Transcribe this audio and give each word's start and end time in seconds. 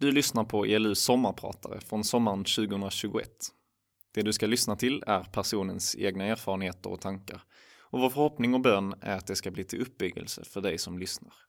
Du 0.00 0.12
lyssnar 0.12 0.44
på 0.44 0.66
ELUs 0.66 1.00
sommarpratare 1.00 1.80
från 1.80 2.04
sommaren 2.04 2.44
2021. 2.44 3.30
Det 4.14 4.22
du 4.22 4.32
ska 4.32 4.46
lyssna 4.46 4.76
till 4.76 5.04
är 5.06 5.24
personens 5.24 5.96
egna 5.96 6.24
erfarenheter 6.24 6.90
och 6.90 7.00
tankar 7.00 7.42
och 7.80 8.00
vår 8.00 8.10
förhoppning 8.10 8.54
och 8.54 8.60
bön 8.60 8.94
är 9.00 9.16
att 9.16 9.26
det 9.26 9.36
ska 9.36 9.50
bli 9.50 9.64
till 9.64 9.82
uppbyggelse 9.82 10.44
för 10.44 10.60
dig 10.60 10.78
som 10.78 10.98
lyssnar. 10.98 11.47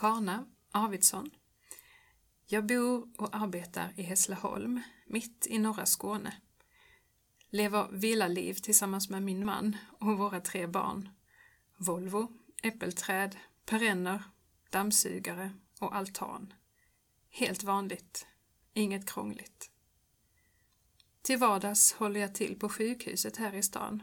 Karna 0.00 0.46
Arvidsson. 0.70 1.30
Jag 2.46 2.66
bor 2.66 3.08
och 3.18 3.36
arbetar 3.36 3.92
i 3.96 4.02
Hässleholm, 4.02 4.80
mitt 5.06 5.46
i 5.46 5.58
norra 5.58 5.86
Skåne. 5.86 6.34
Lever 7.50 7.88
villaliv 7.92 8.54
tillsammans 8.54 9.10
med 9.10 9.22
min 9.22 9.46
man 9.46 9.76
och 9.98 10.18
våra 10.18 10.40
tre 10.40 10.66
barn. 10.66 11.08
Volvo, 11.76 12.32
äppelträd, 12.62 13.36
perenner, 13.64 14.22
dammsugare 14.70 15.52
och 15.80 15.96
altan. 15.96 16.52
Helt 17.30 17.62
vanligt, 17.62 18.26
inget 18.72 19.10
krångligt. 19.10 19.70
Till 21.22 21.38
vardags 21.38 21.92
håller 21.92 22.20
jag 22.20 22.34
till 22.34 22.58
på 22.58 22.68
sjukhuset 22.68 23.36
här 23.36 23.54
i 23.54 23.62
stan, 23.62 24.02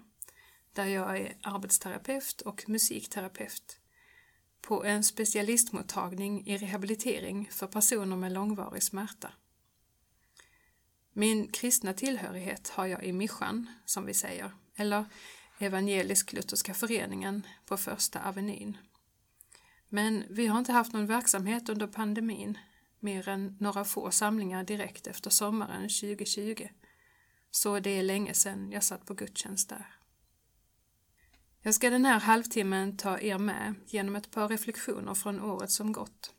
där 0.74 0.86
jag 0.86 1.18
är 1.18 1.38
arbetsterapeut 1.44 2.42
och 2.42 2.64
musikterapeut 2.68 3.80
på 4.68 4.84
en 4.84 5.04
specialistmottagning 5.04 6.48
i 6.48 6.58
rehabilitering 6.58 7.50
för 7.52 7.68
personer 7.68 8.16
med 8.16 8.32
långvarig 8.32 8.84
smärta. 8.84 9.32
Min 11.14 11.48
kristna 11.48 11.94
tillhörighet 11.94 12.70
har 12.70 12.86
jag 12.86 13.04
i 13.04 13.14
Mischan, 13.14 13.68
som 13.86 14.06
vi 14.06 14.14
säger, 14.14 14.52
eller 14.76 15.06
Evangelisk-lutherska 15.60 16.74
föreningen 16.74 17.48
på 17.66 17.78
Första 17.78 18.20
Avenyn. 18.20 18.78
Men 19.90 20.24
vi 20.30 20.48
har 20.48 20.60
inte 20.60 20.72
haft 20.72 20.94
någon 20.94 21.08
verksamhet 21.08 21.70
under 21.70 21.88
pandemin, 21.88 22.58
mer 23.00 23.28
än 23.28 23.58
några 23.60 23.86
få 23.86 24.12
samlingar 24.12 24.64
direkt 24.64 25.08
efter 25.08 25.30
sommaren 25.30 25.82
2020. 25.82 26.68
Så 27.52 27.80
det 27.80 27.90
är 27.90 28.04
länge 28.04 28.34
sedan 28.34 28.72
jag 28.72 28.84
satt 28.84 29.06
på 29.06 29.14
gudstjänst 29.14 29.70
där. 29.70 29.97
Jag 31.68 31.76
ska 31.76 31.90
den 31.90 32.06
här 32.06 32.20
halvtimmen 32.20 32.98
ta 32.98 33.20
er 33.20 33.38
med 33.38 33.76
genom 33.88 34.16
ett 34.16 34.32
par 34.32 34.48
reflektioner 34.48 35.14
från 35.14 35.42
året 35.42 35.72
som 35.72 35.92
gått 35.92 36.34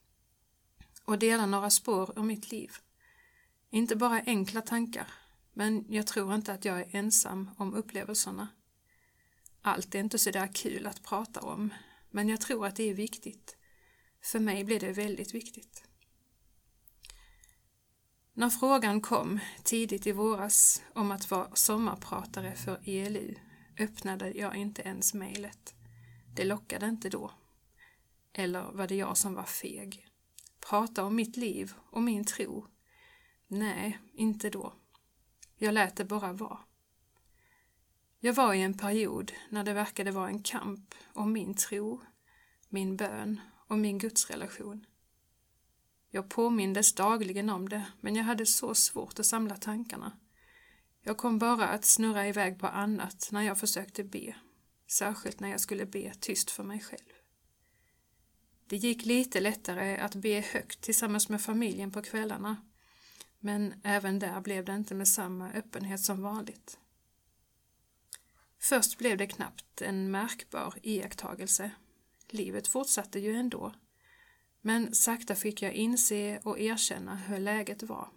och 1.05 1.19
dela 1.19 1.47
några 1.47 1.71
spår 1.71 2.13
ur 2.17 2.23
mitt 2.23 2.51
liv. 2.51 2.73
Inte 3.71 3.97
bara 3.97 4.23
enkla 4.27 4.63
tankar, 4.63 5.07
men 5.53 5.85
jag 5.89 6.07
tror 6.07 6.35
inte 6.35 6.53
att 6.53 6.65
jag 6.65 6.81
är 6.81 6.97
ensam 6.97 7.51
om 7.57 7.75
upplevelserna. 7.75 8.49
Allt 9.63 9.95
är 9.95 9.99
inte 9.99 10.19
så 10.19 10.31
där 10.31 10.55
kul 10.55 10.87
att 10.87 11.03
prata 11.03 11.41
om, 11.41 11.75
men 12.11 12.29
jag 12.29 12.41
tror 12.41 12.67
att 12.67 12.77
det 12.77 12.91
är 12.91 12.95
viktigt. 12.95 13.57
För 14.23 14.41
mig 14.41 14.65
blir 14.65 14.81
det 14.81 14.93
väldigt 14.93 15.35
viktigt. 15.35 15.85
När 18.35 18.51
frågan 18.51 19.01
kom 19.01 19.39
tidigt 19.63 20.07
i 20.07 20.13
våras 20.13 20.83
om 20.95 21.11
att 21.11 21.31
vara 21.31 21.55
sommarpratare 21.55 22.55
för 22.55 22.81
ELU 22.85 23.35
öppnade 23.79 24.31
jag 24.31 24.57
inte 24.57 24.83
ens 24.83 25.15
mejlet. 25.15 25.75
Det 26.35 26.45
lockade 26.45 26.87
inte 26.87 27.09
då. 27.09 27.31
Eller 28.33 28.73
var 28.73 28.87
det 28.87 28.95
jag 28.95 29.17
som 29.17 29.35
var 29.35 29.45
feg? 29.45 30.07
Prata 30.61 31.05
om 31.05 31.17
mitt 31.17 31.37
liv 31.37 31.73
och 31.91 32.03
min 32.03 32.25
tro? 32.25 32.67
Nej, 33.47 33.99
inte 34.13 34.51
då. 34.51 34.73
Jag 35.57 35.75
lät 35.75 35.97
det 35.97 36.05
bara 36.05 36.33
vara. 36.33 36.59
Jag 38.21 38.33
var 38.33 38.55
i 38.55 38.63
en 38.63 38.79
period 38.79 39.33
när 39.49 39.65
det 39.65 39.73
verkade 39.73 40.11
vara 40.11 40.29
en 40.29 40.43
kamp 40.43 40.95
om 41.13 41.33
min 41.33 41.55
tro, 41.55 42.01
min 42.69 42.97
bön 42.97 43.41
och 43.67 43.79
min 43.79 43.99
gudsrelation. 43.99 44.87
Jag 46.11 46.29
påmindes 46.29 46.95
dagligen 46.95 47.51
om 47.51 47.69
det, 47.69 47.85
men 48.01 48.17
jag 48.17 48.25
hade 48.25 48.47
så 48.47 48.75
svårt 48.75 49.19
att 49.19 49.27
samla 49.27 49.57
tankarna. 49.57 50.13
Jag 51.03 51.17
kom 51.17 51.39
bara 51.39 51.69
att 51.69 51.85
snurra 51.85 52.29
iväg 52.29 52.59
på 52.59 52.67
annat 52.67 53.29
när 53.33 53.43
jag 53.43 53.59
försökte 53.59 54.05
be, 54.05 54.35
särskilt 54.87 55.41
när 55.41 55.49
jag 55.49 55.61
skulle 55.61 55.87
be 55.87 56.13
tyst 56.21 56.51
för 56.51 56.65
mig 56.65 56.81
själv. 56.81 57.13
Det 58.67 58.77
gick 58.77 59.05
lite 59.05 59.41
lättare 59.41 59.97
att 59.97 60.15
be 60.15 60.41
högt 60.41 60.81
tillsammans 60.81 61.29
med 61.29 61.43
familjen 61.43 61.91
på 61.91 62.03
kvällarna, 62.03 62.57
men 63.39 63.81
även 63.85 64.19
där 64.19 64.41
blev 64.41 64.65
det 64.65 64.75
inte 64.75 64.95
med 64.95 65.09
samma 65.09 65.53
öppenhet 65.53 66.01
som 66.01 66.23
vanligt. 66.23 66.79
Först 68.61 68.99
blev 68.99 69.17
det 69.17 69.27
knappt 69.27 69.83
en 69.83 70.11
märkbar 70.11 70.75
iakttagelse. 70.83 71.71
Livet 72.29 72.69
fortsatte 72.69 73.19
ju 73.21 73.35
ändå. 73.35 73.75
Men 74.61 74.95
sakta 74.95 75.35
fick 75.35 75.63
jag 75.63 75.73
inse 75.73 76.41
och 76.45 76.59
erkänna 76.59 77.17
hur 77.17 77.39
läget 77.39 77.83
var. 77.83 78.09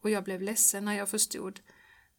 Och 0.00 0.10
jag 0.10 0.24
blev 0.24 0.42
ledsen 0.42 0.84
när 0.84 0.94
jag 0.94 1.08
förstod 1.08 1.60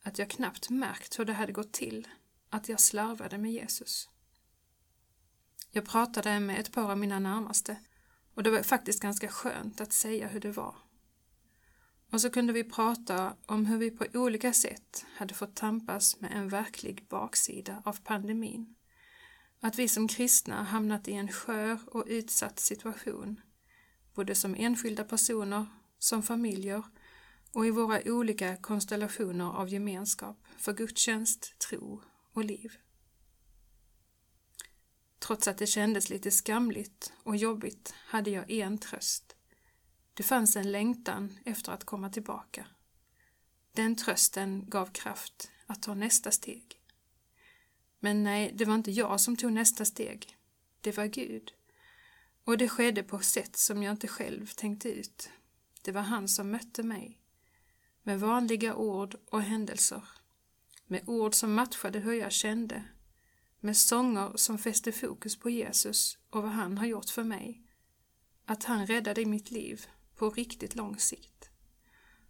att 0.05 0.19
jag 0.19 0.29
knappt 0.29 0.69
märkt 0.69 1.19
hur 1.19 1.25
det 1.25 1.33
hade 1.33 1.51
gått 1.51 1.71
till, 1.71 2.07
att 2.49 2.69
jag 2.69 2.79
slarvade 2.79 3.37
med 3.37 3.51
Jesus. 3.51 4.09
Jag 5.71 5.85
pratade 5.85 6.39
med 6.39 6.59
ett 6.59 6.71
par 6.71 6.91
av 6.91 6.97
mina 6.97 7.19
närmaste 7.19 7.77
och 8.33 8.43
det 8.43 8.51
var 8.51 8.63
faktiskt 8.63 9.01
ganska 9.01 9.27
skönt 9.27 9.81
att 9.81 9.93
säga 9.93 10.27
hur 10.27 10.39
det 10.39 10.51
var. 10.51 10.75
Och 12.11 12.21
så 12.21 12.29
kunde 12.29 12.53
vi 12.53 12.63
prata 12.63 13.35
om 13.45 13.65
hur 13.65 13.77
vi 13.77 13.91
på 13.91 14.05
olika 14.13 14.53
sätt 14.53 15.05
hade 15.15 15.33
fått 15.33 15.55
tampas 15.55 16.19
med 16.19 16.31
en 16.31 16.49
verklig 16.49 17.07
baksida 17.09 17.81
av 17.85 17.99
pandemin. 18.03 18.75
Att 19.59 19.79
vi 19.79 19.87
som 19.87 20.07
kristna 20.07 20.63
hamnat 20.63 21.07
i 21.07 21.13
en 21.13 21.31
skör 21.31 21.79
och 21.87 22.03
utsatt 22.07 22.59
situation, 22.59 23.41
både 24.13 24.35
som 24.35 24.55
enskilda 24.55 25.03
personer, 25.03 25.65
som 25.99 26.23
familjer 26.23 26.83
och 27.55 27.65
i 27.65 27.71
våra 27.71 28.01
olika 28.05 28.57
konstellationer 28.57 29.45
av 29.45 29.69
gemenskap 29.69 30.45
för 30.57 30.73
gudstjänst, 30.73 31.59
tro 31.59 32.01
och 32.33 32.43
liv. 32.43 32.77
Trots 35.19 35.47
att 35.47 35.57
det 35.57 35.67
kändes 35.67 36.09
lite 36.09 36.31
skamligt 36.31 37.13
och 37.23 37.35
jobbigt 37.35 37.93
hade 37.97 38.29
jag 38.29 38.51
en 38.51 38.77
tröst. 38.77 39.35
Det 40.13 40.23
fanns 40.23 40.55
en 40.55 40.71
längtan 40.71 41.37
efter 41.45 41.71
att 41.71 41.83
komma 41.83 42.09
tillbaka. 42.09 42.67
Den 43.71 43.95
trösten 43.95 44.69
gav 44.69 44.91
kraft 44.91 45.51
att 45.65 45.81
ta 45.81 45.93
nästa 45.93 46.31
steg. 46.31 46.81
Men 47.99 48.23
nej, 48.23 48.51
det 48.55 48.65
var 48.65 48.75
inte 48.75 48.91
jag 48.91 49.21
som 49.21 49.37
tog 49.37 49.51
nästa 49.51 49.85
steg. 49.85 50.37
Det 50.81 50.97
var 50.97 51.05
Gud. 51.05 51.51
Och 52.43 52.57
det 52.57 52.69
skedde 52.69 53.03
på 53.03 53.19
sätt 53.19 53.55
som 53.55 53.83
jag 53.83 53.91
inte 53.91 54.07
själv 54.07 54.47
tänkte 54.47 54.89
ut. 54.89 55.29
Det 55.81 55.91
var 55.91 56.01
han 56.01 56.27
som 56.27 56.51
mötte 56.51 56.83
mig 56.83 57.21
med 58.05 58.19
vanliga 58.19 58.75
ord 58.75 59.15
och 59.31 59.41
händelser, 59.41 60.01
med 60.87 61.01
ord 61.09 61.33
som 61.33 61.53
matchade 61.53 61.99
hur 61.99 62.13
jag 62.13 62.31
kände, 62.31 62.83
med 63.59 63.77
sånger 63.77 64.31
som 64.35 64.57
fäste 64.57 64.91
fokus 64.91 65.39
på 65.39 65.49
Jesus 65.49 66.17
och 66.29 66.43
vad 66.43 66.51
han 66.51 66.77
har 66.77 66.85
gjort 66.85 67.09
för 67.09 67.23
mig, 67.23 67.61
att 68.45 68.63
han 68.63 68.87
räddade 68.87 69.25
mitt 69.25 69.51
liv 69.51 69.85
på 70.15 70.29
riktigt 70.29 70.75
lång 70.75 70.99
sikt. 70.99 71.49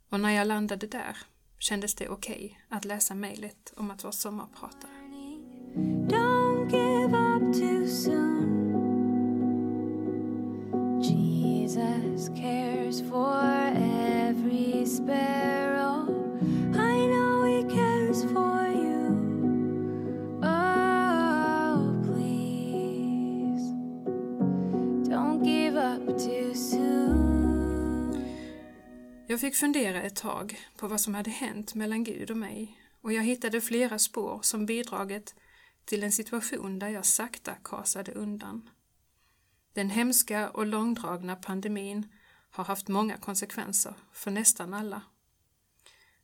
Och 0.10 0.20
när 0.20 0.30
jag 0.30 0.48
landade 0.48 0.88
där 0.88 1.18
kändes 1.60 1.96
det 1.96 2.10
okej 2.10 2.46
okay 2.46 2.78
att 2.78 2.86
läsa 2.86 3.16
mejlet 3.16 3.74
om 3.76 3.92
att 3.92 4.04
vara 4.04 4.14
sommarpratare. 4.14 4.92
Don't 6.08 6.72
give 6.72 7.18
up 7.18 7.54
too 7.54 7.88
soon 7.88 8.66
Jesus 11.02 12.30
cares 12.30 13.02
for 13.02 13.42
every 13.76 14.86
sparrow 14.86 15.55
Jag 29.28 29.40
fick 29.40 29.56
fundera 29.56 30.02
ett 30.02 30.16
tag 30.16 30.60
på 30.78 30.88
vad 30.88 31.02
som 31.02 31.16
hade 31.16 31.30
hänt 31.30 31.76
mellan 31.76 32.04
Gud 32.04 32.32
och 32.32 32.38
mig 32.38 32.80
och 33.02 33.14
jag 33.14 33.24
hittade 33.24 33.62
flera 33.62 34.00
spår 34.00 34.40
som 34.44 34.66
bidragit 34.66 35.36
till 35.86 36.04
en 36.04 36.12
situation 36.12 36.80
där 36.80 36.90
jag 36.90 37.06
sakta 37.06 37.56
kasade 37.64 38.12
undan. 38.12 38.70
Den 39.74 39.90
hemska 39.90 40.50
och 40.50 40.66
långdragna 40.66 41.36
pandemin 41.36 42.08
har 42.50 42.64
haft 42.64 42.88
många 42.88 43.18
konsekvenser 43.18 43.94
för 44.14 44.32
nästan 44.32 44.74
alla. 44.74 45.02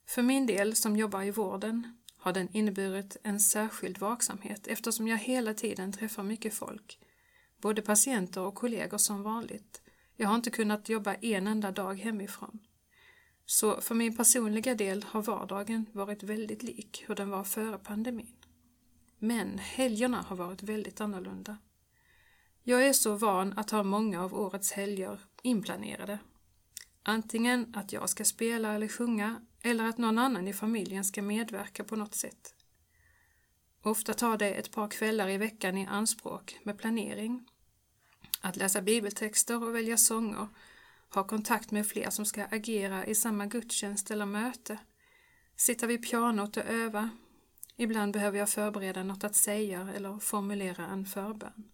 För 0.05 0.21
min 0.21 0.45
del 0.45 0.75
som 0.75 0.97
jobbar 0.97 1.23
i 1.23 1.31
vården 1.31 1.97
har 2.17 2.33
den 2.33 2.55
inneburit 2.55 3.17
en 3.23 3.39
särskild 3.39 3.97
vaksamhet 3.97 4.67
eftersom 4.67 5.07
jag 5.07 5.17
hela 5.17 5.53
tiden 5.53 5.91
träffar 5.91 6.23
mycket 6.23 6.53
folk, 6.53 6.99
både 7.61 7.81
patienter 7.81 8.41
och 8.41 8.55
kollegor 8.55 8.97
som 8.97 9.23
vanligt. 9.23 9.81
Jag 10.15 10.27
har 10.27 10.35
inte 10.35 10.49
kunnat 10.49 10.89
jobba 10.89 11.13
en 11.13 11.47
enda 11.47 11.71
dag 11.71 11.99
hemifrån. 11.99 12.59
Så 13.45 13.81
för 13.81 13.95
min 13.95 14.17
personliga 14.17 14.75
del 14.75 15.03
har 15.03 15.21
vardagen 15.21 15.85
varit 15.91 16.23
väldigt 16.23 16.63
lik 16.63 17.03
hur 17.07 17.15
den 17.15 17.29
var 17.29 17.43
före 17.43 17.77
pandemin. 17.77 18.35
Men 19.19 19.57
helgerna 19.57 20.21
har 20.21 20.35
varit 20.35 20.63
väldigt 20.63 21.01
annorlunda. 21.01 21.57
Jag 22.63 22.87
är 22.87 22.93
så 22.93 23.15
van 23.15 23.53
att 23.57 23.71
ha 23.71 23.83
många 23.83 24.23
av 24.23 24.33
årets 24.33 24.71
helger 24.71 25.19
inplanerade. 25.41 26.19
Antingen 27.03 27.73
att 27.75 27.93
jag 27.93 28.09
ska 28.09 28.25
spela 28.25 28.73
eller 28.73 28.87
sjunga 28.87 29.41
eller 29.61 29.83
att 29.83 29.97
någon 29.97 30.17
annan 30.17 30.47
i 30.47 30.53
familjen 30.53 31.03
ska 31.03 31.21
medverka 31.21 31.83
på 31.83 31.95
något 31.95 32.15
sätt. 32.15 32.55
Ofta 33.81 34.13
tar 34.13 34.37
det 34.37 34.53
ett 34.53 34.71
par 34.71 34.87
kvällar 34.87 35.29
i 35.29 35.37
veckan 35.37 35.77
i 35.77 35.85
anspråk 35.85 36.59
med 36.63 36.77
planering. 36.77 37.47
Att 38.41 38.55
läsa 38.55 38.81
bibeltexter 38.81 39.63
och 39.63 39.75
välja 39.75 39.97
sånger, 39.97 40.47
ha 41.13 41.23
kontakt 41.23 41.71
med 41.71 41.87
fler 41.87 42.09
som 42.09 42.25
ska 42.25 42.45
agera 42.45 43.05
i 43.05 43.15
samma 43.15 43.45
gudstjänst 43.45 44.11
eller 44.11 44.25
möte, 44.25 44.77
sitta 45.55 45.87
vid 45.87 46.09
pianot 46.09 46.57
och 46.57 46.65
öva. 46.65 47.09
Ibland 47.75 48.13
behöver 48.13 48.39
jag 48.39 48.49
förbereda 48.49 49.03
något 49.03 49.23
att 49.23 49.35
säga 49.35 49.89
eller 49.95 50.19
formulera 50.19 50.87
en 50.87 51.05
förbön. 51.05 51.71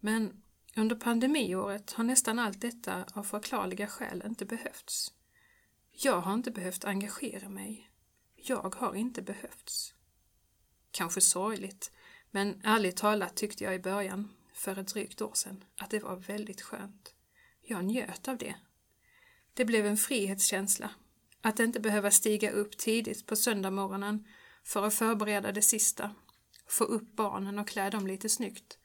Men 0.00 0.42
under 0.76 0.96
pandemiåret 0.96 1.92
har 1.92 2.04
nästan 2.04 2.38
allt 2.38 2.60
detta 2.60 3.04
av 3.12 3.22
förklarliga 3.22 3.86
skäl 3.86 4.22
inte 4.26 4.44
behövts. 4.44 5.12
Jag 5.90 6.20
har 6.20 6.34
inte 6.34 6.50
behövt 6.50 6.84
engagera 6.84 7.48
mig. 7.48 7.90
Jag 8.36 8.74
har 8.74 8.94
inte 8.94 9.22
behövts. 9.22 9.94
Kanske 10.90 11.20
sorgligt, 11.20 11.90
men 12.30 12.60
ärligt 12.64 12.96
talat 12.96 13.36
tyckte 13.36 13.64
jag 13.64 13.74
i 13.74 13.78
början, 13.78 14.33
för 14.54 14.78
ett 14.78 14.88
drygt 14.88 15.22
år 15.22 15.32
sedan, 15.34 15.64
att 15.80 15.90
det 15.90 16.02
var 16.02 16.16
väldigt 16.16 16.62
skönt. 16.62 17.14
Jag 17.60 17.84
njöt 17.84 18.28
av 18.28 18.38
det. 18.38 18.54
Det 19.54 19.64
blev 19.64 19.86
en 19.86 19.96
frihetskänsla. 19.96 20.90
Att 21.40 21.60
inte 21.60 21.80
behöva 21.80 22.10
stiga 22.10 22.50
upp 22.50 22.78
tidigt 22.78 23.26
på 23.26 23.36
söndagmorgonen 23.36 24.26
för 24.64 24.86
att 24.86 24.94
förbereda 24.94 25.52
det 25.52 25.62
sista, 25.62 26.14
få 26.68 26.84
upp 26.84 27.16
barnen 27.16 27.58
och 27.58 27.68
klä 27.68 27.90
dem 27.90 28.06
lite 28.06 28.28
snyggt, 28.28 28.78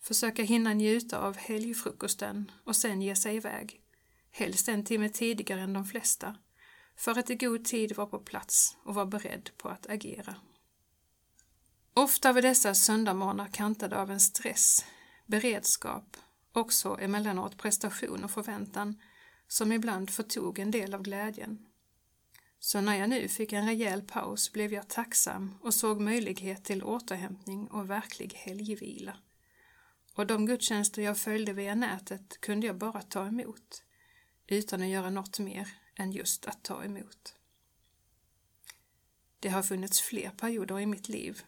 försöka 0.00 0.42
hinna 0.42 0.72
njuta 0.72 1.18
av 1.18 1.36
helgfrukosten 1.36 2.50
och 2.64 2.76
sen 2.76 3.02
ge 3.02 3.16
sig 3.16 3.36
iväg 3.36 3.80
helst 4.30 4.68
en 4.68 4.84
timme 4.84 5.08
tidigare 5.08 5.60
än 5.60 5.72
de 5.72 5.84
flesta, 5.84 6.36
för 6.96 7.18
att 7.18 7.30
i 7.30 7.34
god 7.34 7.64
tid 7.64 7.96
vara 7.96 8.06
på 8.06 8.18
plats 8.18 8.76
och 8.82 8.94
vara 8.94 9.06
beredd 9.06 9.50
på 9.56 9.68
att 9.68 9.90
agera. 9.90 10.34
Ofta 11.94 12.32
var 12.32 12.42
dessa 12.42 12.74
söndagmorgnar 12.74 13.48
kantade 13.52 14.00
av 14.00 14.10
en 14.10 14.20
stress, 14.20 14.84
beredskap, 15.30 16.16
också 16.52 16.98
emellanåt 17.00 17.58
prestation 17.58 18.24
och 18.24 18.30
förväntan, 18.30 19.00
som 19.48 19.72
ibland 19.72 20.10
förtog 20.10 20.58
en 20.58 20.70
del 20.70 20.94
av 20.94 21.02
glädjen. 21.02 21.66
Så 22.58 22.80
när 22.80 22.94
jag 22.94 23.08
nu 23.10 23.28
fick 23.28 23.52
en 23.52 23.66
rejäl 23.66 24.02
paus 24.02 24.52
blev 24.52 24.72
jag 24.72 24.88
tacksam 24.88 25.54
och 25.62 25.74
såg 25.74 26.00
möjlighet 26.00 26.64
till 26.64 26.84
återhämtning 26.84 27.66
och 27.66 27.90
verklig 27.90 28.32
helgvila. 28.34 29.16
Och 30.14 30.26
de 30.26 30.46
gudstjänster 30.46 31.02
jag 31.02 31.18
följde 31.18 31.52
via 31.52 31.74
nätet 31.74 32.40
kunde 32.40 32.66
jag 32.66 32.76
bara 32.76 33.02
ta 33.02 33.26
emot 33.26 33.82
utan 34.46 34.82
att 34.82 34.88
göra 34.88 35.10
något 35.10 35.38
mer 35.38 35.68
än 35.96 36.12
just 36.12 36.46
att 36.46 36.64
ta 36.64 36.84
emot. 36.84 37.34
Det 39.40 39.48
har 39.48 39.62
funnits 39.62 40.00
fler 40.00 40.30
perioder 40.30 40.80
i 40.80 40.86
mitt 40.86 41.08
liv 41.08 41.42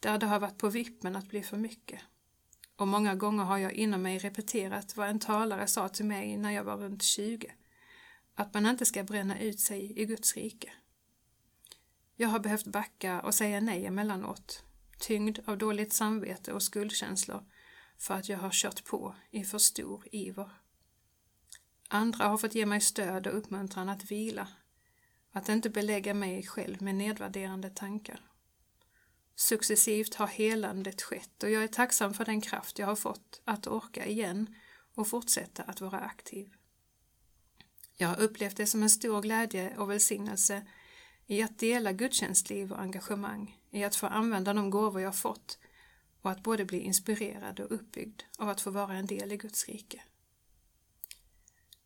där 0.00 0.18
det 0.18 0.26
har 0.26 0.40
varit 0.40 0.58
på 0.58 0.68
vippen 0.68 1.16
att 1.16 1.28
bli 1.28 1.42
för 1.42 1.56
mycket. 1.56 2.00
Och 2.82 2.88
många 2.88 3.14
gånger 3.14 3.44
har 3.44 3.58
jag 3.58 3.72
inom 3.72 4.02
mig 4.02 4.18
repeterat 4.18 4.96
vad 4.96 5.08
en 5.08 5.18
talare 5.18 5.66
sa 5.66 5.88
till 5.88 6.04
mig 6.04 6.36
när 6.36 6.50
jag 6.50 6.64
var 6.64 6.76
runt 6.76 7.02
20. 7.02 7.52
Att 8.34 8.54
man 8.54 8.66
inte 8.66 8.86
ska 8.86 9.02
bränna 9.02 9.40
ut 9.40 9.60
sig 9.60 10.00
i 10.00 10.04
Guds 10.04 10.36
rike. 10.36 10.72
Jag 12.16 12.28
har 12.28 12.38
behövt 12.38 12.66
backa 12.66 13.20
och 13.20 13.34
säga 13.34 13.60
nej 13.60 13.86
emellanåt, 13.86 14.64
tyngd 14.98 15.38
av 15.44 15.58
dåligt 15.58 15.92
samvete 15.92 16.52
och 16.52 16.62
skuldkänslor 16.62 17.44
för 17.98 18.14
att 18.14 18.28
jag 18.28 18.38
har 18.38 18.50
kört 18.50 18.84
på 18.84 19.14
i 19.30 19.44
för 19.44 19.58
stor 19.58 20.04
iver. 20.12 20.50
Andra 21.88 22.28
har 22.28 22.38
fått 22.38 22.54
ge 22.54 22.66
mig 22.66 22.80
stöd 22.80 23.26
och 23.26 23.38
uppmuntran 23.38 23.88
att 23.88 24.10
vila, 24.10 24.48
att 25.32 25.48
inte 25.48 25.70
belägga 25.70 26.14
mig 26.14 26.46
själv 26.46 26.82
med 26.82 26.94
nedvärderande 26.94 27.70
tankar. 27.70 28.31
Successivt 29.42 30.14
har 30.14 30.26
helandet 30.26 31.02
skett 31.02 31.42
och 31.42 31.50
jag 31.50 31.62
är 31.62 31.68
tacksam 31.68 32.14
för 32.14 32.24
den 32.24 32.40
kraft 32.40 32.78
jag 32.78 32.86
har 32.86 32.96
fått 32.96 33.40
att 33.44 33.66
orka 33.66 34.06
igen 34.06 34.54
och 34.94 35.08
fortsätta 35.08 35.62
att 35.62 35.80
vara 35.80 36.00
aktiv. 36.00 36.54
Jag 37.96 38.08
har 38.08 38.20
upplevt 38.20 38.56
det 38.56 38.66
som 38.66 38.82
en 38.82 38.90
stor 38.90 39.22
glädje 39.22 39.76
och 39.76 39.90
välsignelse 39.90 40.66
i 41.26 41.42
att 41.42 41.58
dela 41.58 41.92
gudstjänstliv 41.92 42.72
och 42.72 42.80
engagemang, 42.80 43.58
i 43.70 43.84
att 43.84 43.96
få 43.96 44.06
använda 44.06 44.54
de 44.54 44.70
gåvor 44.70 45.00
jag 45.00 45.16
fått 45.16 45.58
och 46.22 46.30
att 46.30 46.42
både 46.42 46.64
bli 46.64 46.78
inspirerad 46.78 47.60
och 47.60 47.72
uppbyggd 47.72 48.22
av 48.38 48.48
att 48.48 48.60
få 48.60 48.70
vara 48.70 48.94
en 48.94 49.06
del 49.06 49.32
i 49.32 49.36
Guds 49.36 49.68
rike. 49.68 50.02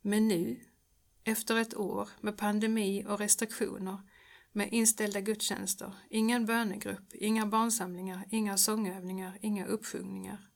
Men 0.01 0.29
nu, 0.29 0.61
efter 1.25 1.57
ett 1.57 1.77
år 1.77 2.09
med 2.21 2.37
pandemi 2.37 3.05
och 3.09 3.19
restriktioner, 3.19 3.99
med 4.57 4.73
inställda 4.73 5.21
gudstjänster, 5.21 5.93
ingen 6.11 6.47
bönegrupp, 6.47 7.15
inga 7.15 7.47
barnsamlingar, 7.47 8.25
inga 8.31 8.59
sångövningar, 8.59 9.39
inga 9.41 9.67
uppsjungningar. 9.67 10.51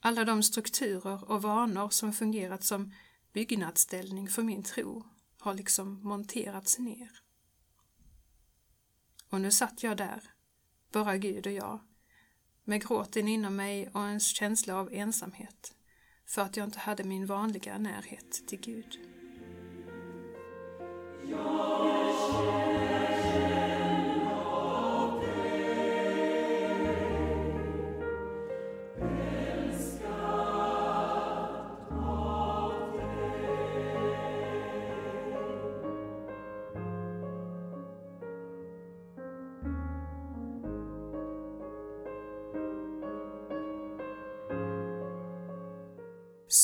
Alla 0.00 0.24
de 0.24 0.42
strukturer 0.42 1.30
och 1.30 1.42
vanor 1.42 1.88
som 1.88 2.12
fungerat 2.12 2.64
som 2.64 2.92
byggnadsställning 3.32 4.28
för 4.28 4.42
min 4.42 4.62
tro 4.62 5.04
har 5.38 5.54
liksom 5.54 6.02
monterats 6.02 6.78
ner. 6.78 7.10
Och 9.28 9.40
nu 9.40 9.50
satt 9.50 9.82
jag 9.82 9.96
där, 9.96 10.22
bara 10.92 11.16
Gud 11.16 11.46
och 11.46 11.52
jag, 11.52 11.80
med 12.64 12.82
gråten 12.82 13.28
inom 13.28 13.56
mig 13.56 13.88
och 13.88 14.02
en 14.02 14.20
känsla 14.20 14.76
av 14.76 14.92
ensamhet 14.92 15.74
för 16.26 16.42
att 16.42 16.56
jag 16.56 16.66
inte 16.66 16.78
hade 16.78 17.04
min 17.04 17.26
vanliga 17.26 17.78
närhet 17.78 18.46
till 18.46 18.60
Gud. 18.60 18.98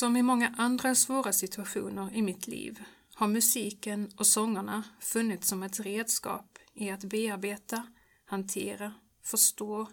Som 0.01 0.17
i 0.17 0.23
många 0.23 0.55
andra 0.59 0.95
svåra 0.95 1.33
situationer 1.33 2.15
i 2.15 2.23
mitt 2.23 2.47
liv 2.47 2.85
har 3.15 3.29
musiken 3.29 4.11
och 4.17 4.27
sångerna 4.27 4.85
funnits 5.01 5.49
som 5.49 5.63
ett 5.63 5.81
redskap 5.81 6.59
i 6.75 6.91
att 6.91 7.05
bearbeta, 7.05 7.87
hantera, 8.25 8.95
förstå, 9.23 9.89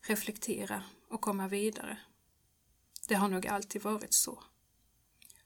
reflektera 0.00 0.82
och 1.08 1.20
komma 1.20 1.48
vidare. 1.48 1.98
Det 3.08 3.14
har 3.14 3.28
nog 3.28 3.46
alltid 3.46 3.82
varit 3.82 4.12
så. 4.12 4.42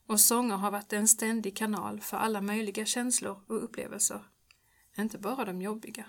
Och 0.07 0.21
sånger 0.21 0.57
har 0.57 0.71
varit 0.71 0.93
en 0.93 1.09
ständig 1.09 1.57
kanal 1.57 2.01
för 2.01 2.17
alla 2.17 2.41
möjliga 2.41 2.87
känslor 2.87 3.43
och 3.47 3.65
upplevelser. 3.65 4.25
Inte 4.99 5.19
bara 5.19 5.45
de 5.45 5.63
jobbiga. 5.63 6.07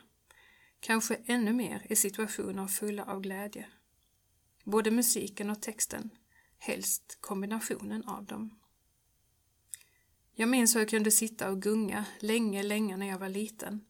Kanske 0.79 1.15
ännu 1.25 1.53
mer 1.53 1.85
i 1.89 1.95
situationer 1.95 2.67
fulla 2.67 3.05
av 3.05 3.21
glädje. 3.21 3.65
Både 4.63 4.91
musiken 4.91 5.49
och 5.49 5.61
texten 5.61 6.09
helst 6.59 7.17
kombinationen 7.21 8.07
av 8.07 8.25
dem. 8.25 8.59
Jag 10.33 10.49
minns 10.49 10.75
hur 10.75 10.79
jag 10.79 10.89
kunde 10.89 11.11
sitta 11.11 11.49
och 11.49 11.61
gunga 11.61 12.05
länge, 12.19 12.63
länge 12.63 12.97
när 12.97 13.07
jag 13.07 13.19
var 13.19 13.29
liten. 13.29 13.85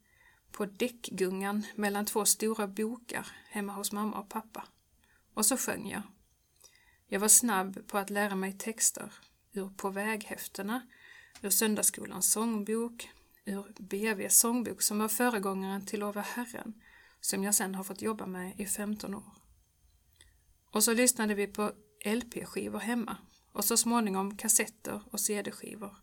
På 0.52 0.66
däckgungan 0.66 1.66
mellan 1.76 2.06
två 2.06 2.26
stora 2.26 2.68
bokar 2.68 3.28
hemma 3.50 3.74
hos 3.74 3.92
mamma 3.92 4.20
och 4.20 4.30
pappa. 4.30 4.68
Och 5.34 5.46
så 5.46 5.58
sjöng 5.58 5.90
jag. 5.90 6.02
Jag 7.08 7.20
var 7.20 7.28
snabb 7.28 7.88
på 7.88 7.98
att 7.98 8.10
lära 8.10 8.36
mig 8.36 8.54
texter 8.54 9.14
ur 9.52 9.70
På 9.70 9.90
väghäftena, 9.90 10.82
ur 11.42 11.50
Söndagsskolans 11.50 12.32
sångbok, 12.32 13.10
ur 13.46 13.66
BVs 13.80 14.40
sångbok 14.40 14.82
som 14.82 15.00
var 15.00 15.08
föregångaren 15.08 15.86
till 15.86 16.00
Lova 16.00 16.22
Herren, 16.22 16.74
som 17.22 17.44
jag 17.44 17.56
sedan 17.56 17.76
har 17.76 17.84
fått 17.84 18.02
jobba 18.02 18.26
med 18.26 18.60
i 18.60 18.66
15 18.66 19.16
år. 19.16 19.34
Och 20.72 20.84
så 20.84 20.94
lyssnade 20.94 21.34
vi 21.34 21.48
på 21.48 21.72
LP-skivor 22.06 22.80
hemma 22.80 23.18
och 23.52 23.66
så 23.66 23.78
småningom 23.78 24.38
kassetter 24.38 25.02
och 25.12 25.20
CD-skivor. 25.20 25.96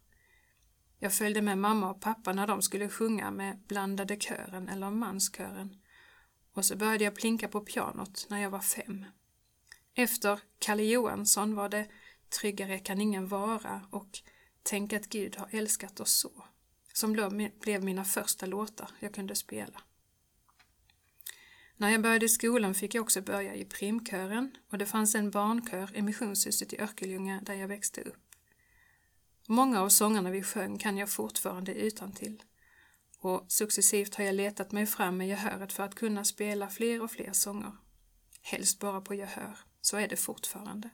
Jag 0.99 1.15
följde 1.15 1.43
med 1.43 1.59
mamma 1.59 1.91
och 1.91 2.01
pappa 2.01 2.33
när 2.33 2.47
de 2.47 2.63
skulle 2.63 2.89
sjunga 2.89 3.31
med 3.31 3.59
blandade 3.69 4.17
kören 4.17 4.69
eller 4.69 4.91
manskören 4.91 5.77
och 6.53 6.65
så 6.65 6.77
började 6.77 7.05
jag 7.05 7.15
plinka 7.15 7.49
på 7.49 7.61
pianot 7.61 8.27
när 8.31 8.43
jag 8.43 8.51
var 8.51 8.61
fem. 8.61 9.05
Efter 9.95 10.41
Kalle 10.59 10.83
Johansson 10.83 11.55
var 11.55 11.69
det 11.69 11.89
Tryggare 12.41 12.79
kan 12.79 13.01
ingen 13.01 13.29
vara 13.29 13.83
och 13.91 14.23
Tänk 14.69 14.93
att 14.93 15.09
Gud 15.09 15.37
har 15.37 15.49
älskat 15.51 16.01
oss 16.01 16.13
så, 16.13 16.45
som 16.93 17.37
blev 17.61 17.85
mina 17.85 18.05
första 18.05 18.47
låtar 18.47 18.91
jag 19.01 19.15
kunde 19.15 19.35
spela. 19.35 19.83
När 21.77 21.91
jag 21.91 22.03
började 22.03 22.29
skolan 22.29 22.75
fick 22.75 22.95
jag 22.95 23.03
också 23.03 23.23
börja 23.23 23.55
i 23.55 23.65
primkören 23.65 24.57
och 24.71 24.79
det 24.79 24.87
fanns 24.87 25.15
en 25.15 25.31
barnkör 25.31 25.97
i 25.97 26.03
missionshuset 26.03 26.73
i 26.73 26.81
Örkelljunga 26.81 27.41
där 27.43 27.55
jag 27.55 27.69
växte 27.69 28.01
upp. 28.01 28.23
Många 29.49 29.81
av 29.81 29.89
sångerna 29.89 30.31
vi 30.31 30.43
sjöng 30.43 30.79
kan 30.79 30.97
jag 30.97 31.11
fortfarande 31.11 31.75
utan 31.75 32.13
till. 32.13 32.43
och 33.19 33.45
successivt 33.49 34.15
har 34.15 34.25
jag 34.25 34.35
letat 34.35 34.73
mig 34.73 34.87
fram 34.87 35.17
med 35.17 35.29
gehöret 35.29 35.73
för 35.73 35.83
att 35.83 35.95
kunna 35.95 36.25
spela 36.25 36.69
fler 36.69 37.03
och 37.03 37.11
fler 37.11 37.33
sånger. 37.33 37.73
Helst 38.43 38.79
bara 38.79 39.01
på 39.01 39.15
gehör, 39.15 39.59
så 39.81 39.97
är 39.97 40.09
det 40.09 40.17
fortfarande. 40.17 40.91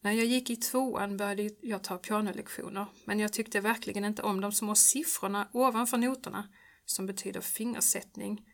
När 0.00 0.12
jag 0.12 0.26
gick 0.26 0.50
i 0.50 0.56
tvåan 0.56 1.16
började 1.16 1.50
jag 1.60 1.84
ta 1.84 1.98
pianolektioner, 1.98 2.86
men 3.04 3.18
jag 3.18 3.32
tyckte 3.32 3.60
verkligen 3.60 4.04
inte 4.04 4.22
om 4.22 4.40
de 4.40 4.52
små 4.52 4.74
siffrorna 4.74 5.48
ovanför 5.52 5.98
noterna 5.98 6.48
som 6.84 7.06
betyder 7.06 7.40
fingersättning, 7.40 8.44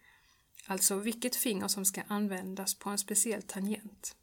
alltså 0.66 0.96
vilket 0.96 1.36
finger 1.36 1.68
som 1.68 1.84
ska 1.84 2.02
användas 2.02 2.74
på 2.74 2.90
en 2.90 2.98
speciell 2.98 3.42
tangent. 3.42 4.16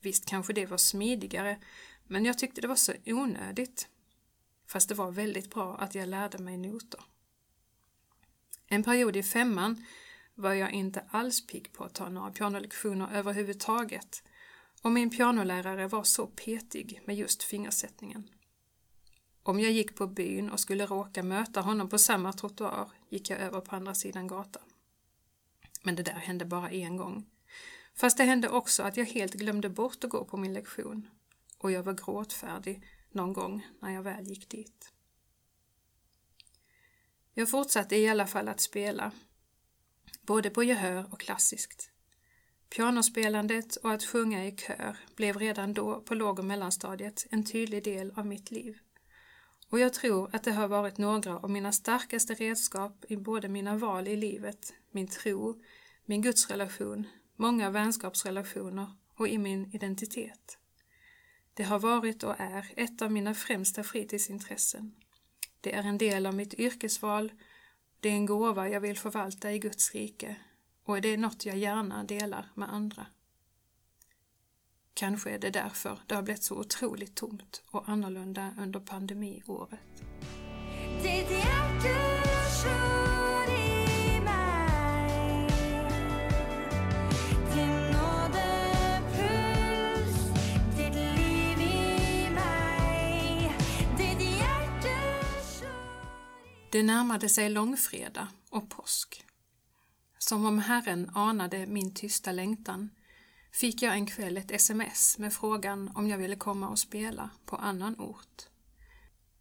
Visst 0.00 0.26
kanske 0.26 0.52
det 0.52 0.66
var 0.66 0.78
smidigare, 0.78 1.58
men 2.06 2.24
jag 2.24 2.38
tyckte 2.38 2.60
det 2.60 2.68
var 2.68 2.74
så 2.74 2.92
onödigt. 3.06 3.88
Fast 4.66 4.88
det 4.88 4.94
var 4.94 5.10
väldigt 5.10 5.50
bra 5.50 5.76
att 5.76 5.94
jag 5.94 6.08
lärde 6.08 6.38
mig 6.38 6.56
noter. 6.56 7.00
En 8.66 8.82
period 8.82 9.16
i 9.16 9.22
femman 9.22 9.84
var 10.34 10.54
jag 10.54 10.72
inte 10.72 11.04
alls 11.10 11.46
pigg 11.46 11.72
på 11.72 11.84
att 11.84 11.94
ta 11.94 12.08
några 12.08 12.30
pianolektioner 12.30 13.08
överhuvudtaget 13.12 14.22
och 14.82 14.92
min 14.92 15.10
pianolärare 15.10 15.88
var 15.88 16.04
så 16.04 16.26
petig 16.26 17.00
med 17.04 17.16
just 17.16 17.42
fingersättningen. 17.42 18.30
Om 19.42 19.60
jag 19.60 19.72
gick 19.72 19.96
på 19.96 20.06
byn 20.06 20.50
och 20.50 20.60
skulle 20.60 20.86
råka 20.86 21.22
möta 21.22 21.60
honom 21.60 21.88
på 21.88 21.98
samma 21.98 22.32
trottoar 22.32 22.90
gick 23.08 23.30
jag 23.30 23.40
över 23.40 23.60
på 23.60 23.76
andra 23.76 23.94
sidan 23.94 24.26
gatan. 24.26 24.69
Men 25.82 25.94
det 25.94 26.02
där 26.02 26.12
hände 26.12 26.44
bara 26.44 26.70
en 26.70 26.96
gång. 26.96 27.26
Fast 27.94 28.16
det 28.16 28.24
hände 28.24 28.48
också 28.48 28.82
att 28.82 28.96
jag 28.96 29.04
helt 29.04 29.34
glömde 29.34 29.68
bort 29.68 30.04
att 30.04 30.10
gå 30.10 30.24
på 30.24 30.36
min 30.36 30.52
lektion 30.52 31.10
och 31.58 31.72
jag 31.72 31.82
var 31.82 31.92
gråtfärdig 31.92 32.86
någon 33.10 33.32
gång 33.32 33.66
när 33.80 33.90
jag 33.90 34.02
väl 34.02 34.26
gick 34.26 34.48
dit. 34.48 34.92
Jag 37.34 37.50
fortsatte 37.50 37.96
i 37.96 38.08
alla 38.08 38.26
fall 38.26 38.48
att 38.48 38.60
spela, 38.60 39.12
både 40.22 40.50
på 40.50 40.64
gehör 40.64 41.12
och 41.12 41.20
klassiskt. 41.20 41.90
Pianospelandet 42.76 43.76
och 43.76 43.92
att 43.92 44.04
sjunga 44.04 44.46
i 44.46 44.56
kör 44.56 44.96
blev 45.16 45.38
redan 45.38 45.74
då 45.74 46.00
på 46.00 46.14
låg 46.14 46.38
och 46.38 46.44
mellanstadiet 46.44 47.26
en 47.30 47.44
tydlig 47.44 47.84
del 47.84 48.12
av 48.16 48.26
mitt 48.26 48.50
liv. 48.50 48.78
Och 49.70 49.80
jag 49.80 49.92
tror 49.92 50.30
att 50.32 50.44
det 50.44 50.52
har 50.52 50.68
varit 50.68 50.98
några 50.98 51.38
av 51.38 51.50
mina 51.50 51.72
starkaste 51.72 52.34
redskap 52.34 53.04
i 53.08 53.16
både 53.16 53.48
mina 53.48 53.76
val 53.76 54.08
i 54.08 54.16
livet, 54.16 54.72
min 54.90 55.06
tro, 55.06 55.60
min 56.04 56.22
gudsrelation, 56.22 57.06
många 57.36 57.70
vänskapsrelationer 57.70 58.92
och 59.16 59.28
i 59.28 59.38
min 59.38 59.70
identitet. 59.74 60.58
Det 61.54 61.62
har 61.62 61.78
varit 61.78 62.22
och 62.22 62.34
är 62.38 62.72
ett 62.76 63.02
av 63.02 63.12
mina 63.12 63.34
främsta 63.34 63.82
fritidsintressen. 63.82 64.94
Det 65.60 65.72
är 65.72 65.82
en 65.82 65.98
del 65.98 66.26
av 66.26 66.34
mitt 66.34 66.54
yrkesval, 66.54 67.32
det 68.00 68.08
är 68.08 68.12
en 68.12 68.26
gåva 68.26 68.68
jag 68.68 68.80
vill 68.80 68.98
förvalta 68.98 69.52
i 69.52 69.58
Guds 69.58 69.94
rike 69.94 70.36
och 70.84 71.00
det 71.00 71.08
är 71.08 71.18
något 71.18 71.46
jag 71.46 71.56
gärna 71.56 72.04
delar 72.04 72.50
med 72.54 72.72
andra. 72.72 73.06
Kanske 74.94 75.30
är 75.30 75.38
det 75.38 75.50
därför 75.50 75.98
det 76.06 76.14
har 76.14 76.22
blivit 76.22 76.42
så 76.42 76.54
otroligt 76.54 77.14
tomt 77.14 77.62
och 77.70 77.88
annorlunda 77.88 78.54
under 78.58 78.80
pandemiåret. 78.80 79.80
Det 96.72 96.82
närmade 96.82 97.28
sig 97.28 97.48
långfredag 97.48 98.26
och 98.50 98.70
påsk. 98.70 99.24
Som 100.18 100.46
om 100.46 100.58
Herren 100.58 101.10
anade 101.14 101.66
min 101.66 101.94
tysta 101.94 102.32
längtan 102.32 102.90
fick 103.52 103.82
jag 103.82 103.94
en 103.94 104.06
kväll 104.06 104.36
ett 104.36 104.50
sms 104.50 105.18
med 105.18 105.32
frågan 105.32 105.90
om 105.94 106.08
jag 106.08 106.18
ville 106.18 106.36
komma 106.36 106.68
och 106.68 106.78
spela 106.78 107.30
på 107.44 107.56
annan 107.56 108.00
ort. 108.00 108.48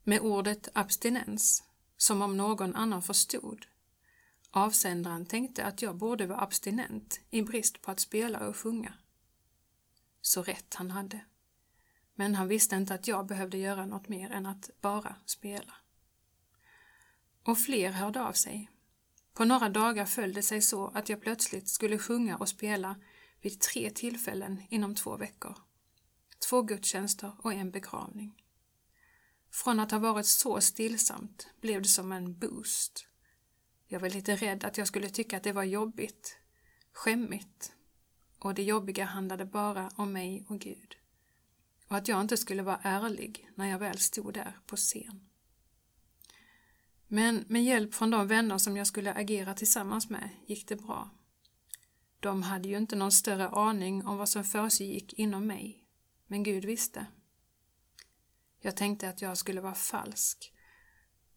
Med 0.03 0.19
ordet 0.19 0.69
abstinens, 0.73 1.63
som 1.97 2.21
om 2.21 2.37
någon 2.37 2.75
annan 2.75 3.01
förstod. 3.01 3.65
Avsändaren 4.51 5.25
tänkte 5.25 5.65
att 5.65 5.81
jag 5.81 5.95
borde 5.95 6.25
vara 6.25 6.41
abstinent 6.41 7.19
i 7.29 7.41
brist 7.41 7.81
på 7.81 7.91
att 7.91 7.99
spela 7.99 8.47
och 8.47 8.57
sjunga. 8.57 8.93
Så 10.21 10.43
rätt 10.43 10.73
han 10.73 10.91
hade. 10.91 11.19
Men 12.15 12.35
han 12.35 12.47
visste 12.47 12.75
inte 12.75 12.93
att 12.93 13.07
jag 13.07 13.27
behövde 13.27 13.57
göra 13.57 13.85
något 13.85 14.07
mer 14.07 14.31
än 14.31 14.45
att 14.45 14.69
bara 14.81 15.15
spela. 15.25 15.73
Och 17.43 17.59
fler 17.59 17.91
hörde 17.91 18.21
av 18.21 18.33
sig 18.33 18.69
på 19.39 19.45
några 19.45 19.69
dagar 19.69 20.05
föll 20.05 20.33
det 20.33 20.41
sig 20.41 20.61
så 20.61 20.87
att 20.87 21.09
jag 21.09 21.21
plötsligt 21.21 21.67
skulle 21.67 21.97
sjunga 21.97 22.37
och 22.37 22.49
spela 22.49 22.95
vid 23.41 23.59
tre 23.59 23.89
tillfällen 23.89 24.61
inom 24.69 24.95
två 24.95 25.17
veckor. 25.17 25.55
Två 26.49 26.61
gudstjänster 26.61 27.31
och 27.39 27.53
en 27.53 27.71
begravning. 27.71 28.43
Från 29.51 29.79
att 29.79 29.91
ha 29.91 29.99
varit 29.99 30.25
så 30.25 30.61
stillsamt 30.61 31.47
blev 31.61 31.81
det 31.81 31.87
som 31.87 32.11
en 32.11 32.39
boost. 32.39 33.07
Jag 33.87 33.99
var 33.99 34.09
lite 34.09 34.35
rädd 34.35 34.63
att 34.63 34.77
jag 34.77 34.87
skulle 34.87 35.09
tycka 35.09 35.37
att 35.37 35.43
det 35.43 35.51
var 35.51 35.63
jobbigt, 35.63 36.37
skämmigt 36.91 37.73
och 38.39 38.53
det 38.53 38.63
jobbiga 38.63 39.05
handlade 39.05 39.45
bara 39.45 39.91
om 39.95 40.13
mig 40.13 40.45
och 40.47 40.59
Gud. 40.59 40.95
Och 41.87 41.97
att 41.97 42.07
jag 42.07 42.21
inte 42.21 42.37
skulle 42.37 42.63
vara 42.63 42.79
ärlig 42.83 43.49
när 43.55 43.65
jag 43.69 43.79
väl 43.79 43.97
stod 43.97 44.33
där 44.33 44.59
på 44.65 44.75
scen. 44.75 45.29
Men 47.07 47.45
med 47.47 47.63
hjälp 47.63 47.93
från 47.93 48.09
de 48.09 48.27
vänner 48.27 48.57
som 48.57 48.77
jag 48.77 48.87
skulle 48.87 49.13
agera 49.13 49.53
tillsammans 49.53 50.09
med 50.09 50.29
gick 50.45 50.67
det 50.67 50.75
bra. 50.75 51.09
De 52.19 52.43
hade 52.43 52.69
ju 52.69 52.77
inte 52.77 52.95
någon 52.95 53.11
större 53.11 53.49
aning 53.49 54.07
om 54.07 54.17
vad 54.17 54.29
som 54.29 54.43
försiggick 54.43 55.13
inom 55.13 55.47
mig, 55.47 55.83
men 56.27 56.43
Gud 56.43 56.65
visste. 56.65 57.05
Jag 58.61 58.75
tänkte 58.75 59.09
att 59.09 59.21
jag 59.21 59.37
skulle 59.37 59.61
vara 59.61 59.75
falsk, 59.75 60.53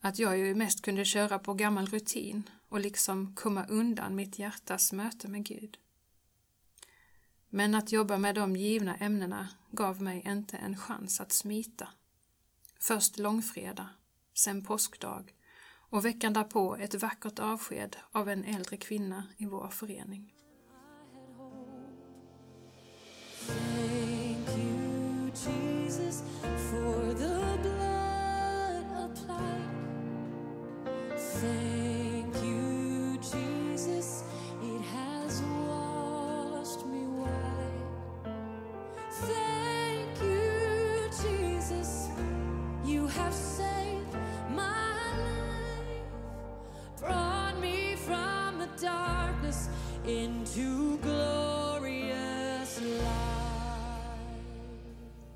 att 0.01 0.19
jag 0.19 0.39
ju 0.39 0.55
mest 0.55 0.83
kunde 0.83 1.05
köra 1.05 1.39
på 1.39 1.55
gammal 1.55 1.87
rutin 1.87 2.51
och 2.69 2.81
liksom 2.81 3.35
komma 3.35 3.67
undan 3.67 4.15
mitt 4.15 4.39
hjärtas 4.39 4.93
möte 4.93 5.29
med 5.29 5.45
Gud. 5.45 5.79
Men 7.49 7.75
att 7.75 7.93
jobba 7.93 8.19
med 8.19 8.35
de 8.35 8.57
givna 8.57 8.97
ämnena 8.97 9.49
gav 9.71 10.03
mig 10.03 10.23
inte 10.27 10.57
en 10.57 10.77
chans 10.77 11.21
att 11.21 11.33
smita. 11.33 11.89
Först 12.81 13.19
långfredag, 13.19 13.89
sen 14.35 14.65
påskdag 14.65 15.35
och 15.93 16.05
veckan 16.05 16.33
därpå 16.33 16.77
ett 16.77 16.95
vackert 16.95 17.39
avsked 17.39 17.97
av 18.12 18.29
en 18.29 18.45
äldre 18.45 18.77
kvinna 18.77 19.27
i 19.37 19.47
vår 19.47 19.69
förening. 19.69 20.35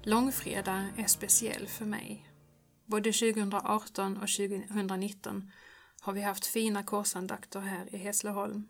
Långfredag 0.08 0.84
är 0.96 1.06
speciell 1.06 1.66
för 1.66 1.84
mig. 1.84 2.28
Både 2.84 3.12
2018 3.12 4.16
och 4.16 4.28
2019 4.28 5.52
har 6.00 6.12
vi 6.12 6.20
haft 6.20 6.46
fina 6.46 6.82
korsandakter 6.82 7.60
här 7.60 7.94
i 7.94 7.96
Hässleholm. 7.96 8.68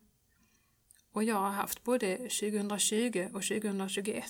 Och 1.13 1.25
jag 1.25 1.37
har 1.37 1.51
haft 1.51 1.85
både 1.85 2.17
2020 2.17 3.29
och 3.33 3.43
2021 3.43 4.25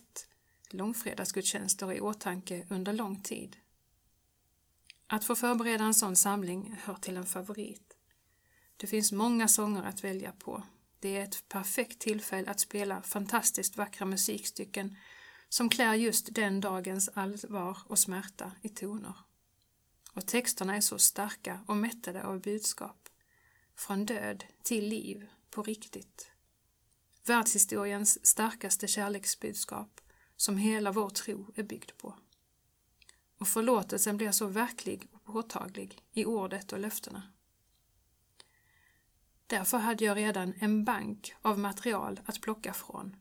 långfredagsgudstjänster 0.70 1.92
i 1.92 2.00
åtanke 2.00 2.66
under 2.70 2.92
lång 2.92 3.22
tid. 3.22 3.56
Att 5.06 5.24
få 5.24 5.34
förbereda 5.34 5.84
en 5.84 5.94
sån 5.94 6.16
samling 6.16 6.76
hör 6.84 6.94
till 6.94 7.16
en 7.16 7.26
favorit. 7.26 7.96
Det 8.76 8.86
finns 8.86 9.12
många 9.12 9.48
sånger 9.48 9.82
att 9.82 10.04
välja 10.04 10.32
på. 10.32 10.62
Det 11.00 11.16
är 11.16 11.24
ett 11.24 11.48
perfekt 11.48 11.98
tillfälle 11.98 12.50
att 12.50 12.60
spela 12.60 13.02
fantastiskt 13.02 13.76
vackra 13.76 14.06
musikstycken 14.06 14.96
som 15.48 15.68
klär 15.68 15.94
just 15.94 16.34
den 16.34 16.60
dagens 16.60 17.08
allvar 17.08 17.78
och 17.86 17.98
smärta 17.98 18.52
i 18.62 18.68
toner. 18.68 19.14
Och 20.12 20.26
texterna 20.26 20.76
är 20.76 20.80
så 20.80 20.98
starka 20.98 21.60
och 21.66 21.76
mättade 21.76 22.24
av 22.24 22.40
budskap. 22.40 23.08
Från 23.74 24.06
död 24.06 24.44
till 24.62 24.88
liv 24.88 25.28
på 25.50 25.62
riktigt. 25.62 26.30
Världshistoriens 27.26 28.26
starkaste 28.26 28.86
kärleksbudskap 28.86 30.00
som 30.36 30.56
hela 30.56 30.92
vår 30.92 31.10
tro 31.10 31.52
är 31.54 31.62
byggd 31.62 31.90
på. 31.96 32.14
Och 33.38 33.48
förlåtelsen 33.48 34.16
blir 34.16 34.32
så 34.32 34.46
verklig 34.46 35.08
och 35.12 35.24
påtaglig 35.24 36.02
i 36.12 36.24
ordet 36.24 36.72
och 36.72 36.78
löftena. 36.78 37.22
Därför 39.46 39.78
hade 39.78 40.04
jag 40.04 40.16
redan 40.16 40.54
en 40.58 40.84
bank 40.84 41.34
av 41.42 41.58
material 41.58 42.20
att 42.24 42.40
plocka 42.40 42.72
från, 42.72 43.16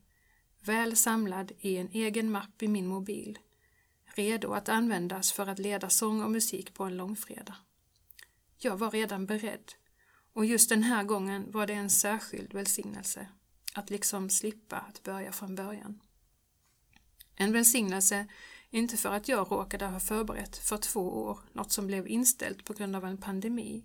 väl 0.66 0.96
samlad 0.96 1.52
i 1.60 1.76
en 1.76 1.88
egen 1.92 2.30
mapp 2.30 2.62
i 2.62 2.68
min 2.68 2.86
mobil, 2.86 3.38
redo 4.04 4.52
att 4.52 4.68
användas 4.68 5.32
för 5.32 5.46
att 5.46 5.58
leda 5.58 5.90
sång 5.90 6.22
och 6.22 6.30
musik 6.30 6.74
på 6.74 6.84
en 6.84 6.96
långfredag. 6.96 7.54
Jag 8.58 8.76
var 8.76 8.90
redan 8.90 9.26
beredd 9.26 9.72
och 10.32 10.46
just 10.46 10.68
den 10.68 10.82
här 10.82 11.04
gången 11.04 11.50
var 11.50 11.66
det 11.66 11.72
en 11.72 11.90
särskild 11.90 12.54
välsignelse 12.54 13.28
att 13.74 13.90
liksom 13.90 14.30
slippa 14.30 14.76
att 14.76 15.02
börja 15.02 15.32
från 15.32 15.54
början. 15.54 16.00
En 17.36 17.52
välsignelse, 17.52 18.26
inte 18.70 18.96
för 18.96 19.12
att 19.12 19.28
jag 19.28 19.52
råkade 19.52 19.86
ha 19.86 20.00
förberett 20.00 20.56
för 20.56 20.76
två 20.76 21.24
år 21.24 21.38
något 21.52 21.72
som 21.72 21.86
blev 21.86 22.08
inställt 22.08 22.64
på 22.64 22.72
grund 22.72 22.96
av 22.96 23.04
en 23.04 23.18
pandemi, 23.18 23.84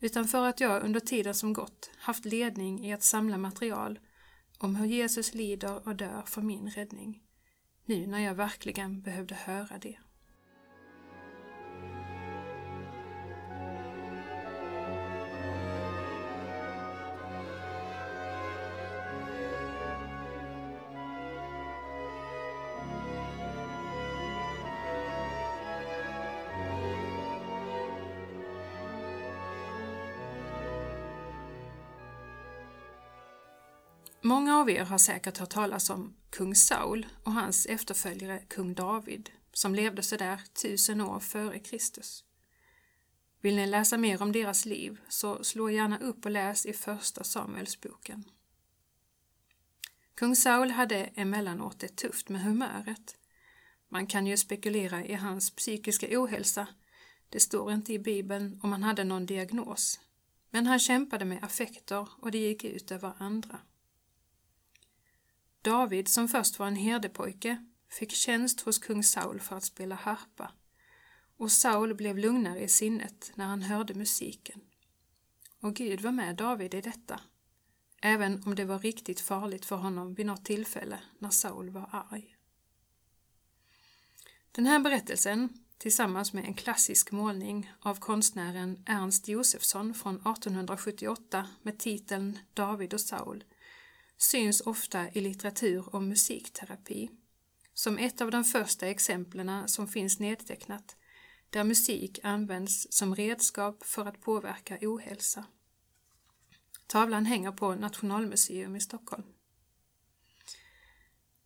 utan 0.00 0.28
för 0.28 0.46
att 0.46 0.60
jag 0.60 0.82
under 0.82 1.00
tiden 1.00 1.34
som 1.34 1.52
gått 1.52 1.90
haft 1.96 2.24
ledning 2.24 2.86
i 2.86 2.92
att 2.92 3.02
samla 3.02 3.38
material 3.38 3.98
om 4.62 4.76
hur 4.76 4.86
Jesus 4.86 5.34
lider 5.34 5.88
och 5.88 5.96
dör 5.96 6.22
för 6.26 6.42
min 6.42 6.70
räddning, 6.70 7.22
nu 7.84 8.06
när 8.06 8.18
jag 8.18 8.34
verkligen 8.34 9.00
behövde 9.00 9.34
höra 9.34 9.78
det. 9.78 9.98
Många 34.24 34.58
av 34.58 34.70
er 34.70 34.84
har 34.84 34.98
säkert 34.98 35.38
hört 35.38 35.50
talas 35.50 35.90
om 35.90 36.14
kung 36.30 36.54
Saul 36.54 37.06
och 37.22 37.32
hans 37.32 37.66
efterföljare 37.66 38.38
kung 38.38 38.74
David 38.74 39.30
som 39.52 39.74
levde 39.74 40.02
sådär 40.02 40.40
tusen 40.62 41.00
år 41.00 41.20
före 41.20 41.58
Kristus. 41.58 42.24
Vill 43.40 43.56
ni 43.56 43.66
läsa 43.66 43.96
mer 43.96 44.22
om 44.22 44.32
deras 44.32 44.64
liv 44.64 45.00
så 45.08 45.44
slå 45.44 45.70
gärna 45.70 45.98
upp 45.98 46.24
och 46.24 46.30
läs 46.30 46.66
i 46.66 46.72
Första 46.72 47.24
Samuelsboken. 47.24 48.24
Kung 50.14 50.36
Saul 50.36 50.70
hade 50.70 51.04
emellanåt 51.04 51.78
det 51.78 51.96
tufft 51.96 52.28
med 52.28 52.42
humöret. 52.42 53.16
Man 53.88 54.06
kan 54.06 54.26
ju 54.26 54.36
spekulera 54.36 55.04
i 55.04 55.14
hans 55.14 55.50
psykiska 55.50 56.06
ohälsa. 56.10 56.66
Det 57.28 57.40
står 57.40 57.72
inte 57.72 57.92
i 57.92 57.98
Bibeln 57.98 58.60
om 58.62 58.72
han 58.72 58.82
hade 58.82 59.04
någon 59.04 59.26
diagnos. 59.26 60.00
Men 60.50 60.66
han 60.66 60.78
kämpade 60.78 61.24
med 61.24 61.44
affekter 61.44 62.08
och 62.18 62.30
det 62.30 62.38
gick 62.38 62.64
ut 62.64 62.90
över 62.92 63.12
andra. 63.18 63.60
David, 65.62 66.08
som 66.08 66.28
först 66.28 66.58
var 66.58 66.66
en 66.66 66.76
herdepojke, 66.76 67.66
fick 67.90 68.12
tjänst 68.12 68.60
hos 68.60 68.78
kung 68.78 69.02
Saul 69.02 69.40
för 69.40 69.56
att 69.56 69.64
spela 69.64 69.94
harpa 69.94 70.52
och 71.42 71.52
Saul 71.52 71.94
blev 71.94 72.18
lugnare 72.18 72.60
i 72.60 72.68
sinnet 72.68 73.32
när 73.34 73.44
han 73.44 73.62
hörde 73.62 73.94
musiken. 73.94 74.60
Och 75.60 75.74
Gud 75.74 76.00
var 76.00 76.12
med 76.12 76.36
David 76.36 76.74
i 76.74 76.80
detta, 76.80 77.20
även 78.02 78.42
om 78.46 78.54
det 78.54 78.64
var 78.64 78.78
riktigt 78.78 79.20
farligt 79.20 79.64
för 79.64 79.76
honom 79.76 80.14
vid 80.14 80.26
något 80.26 80.44
tillfälle 80.44 80.98
när 81.18 81.30
Saul 81.30 81.70
var 81.70 81.88
arg. 82.10 82.36
Den 84.52 84.66
här 84.66 84.80
berättelsen, 84.80 85.48
tillsammans 85.78 86.32
med 86.32 86.44
en 86.44 86.54
klassisk 86.54 87.12
målning 87.12 87.72
av 87.80 87.94
konstnären 87.94 88.82
Ernst 88.86 89.28
Josefsson 89.28 89.94
från 89.94 90.14
1878 90.14 91.48
med 91.62 91.78
titeln 91.78 92.38
David 92.54 92.94
och 92.94 93.00
Saul, 93.00 93.44
syns 94.18 94.60
ofta 94.60 95.10
i 95.10 95.20
litteratur 95.20 95.94
om 95.94 96.08
musikterapi, 96.08 97.10
som 97.74 97.98
ett 97.98 98.20
av 98.20 98.30
de 98.30 98.44
första 98.44 98.86
exemplen 98.86 99.68
som 99.68 99.88
finns 99.88 100.18
nedtecknat, 100.18 100.96
där 101.50 101.64
musik 101.64 102.20
används 102.22 102.86
som 102.90 103.14
redskap 103.14 103.84
för 103.84 104.06
att 104.06 104.20
påverka 104.20 104.78
ohälsa. 104.82 105.44
Tavlan 106.86 107.26
hänger 107.26 107.52
på 107.52 107.74
Nationalmuseum 107.74 108.76
i 108.76 108.80
Stockholm. 108.80 109.24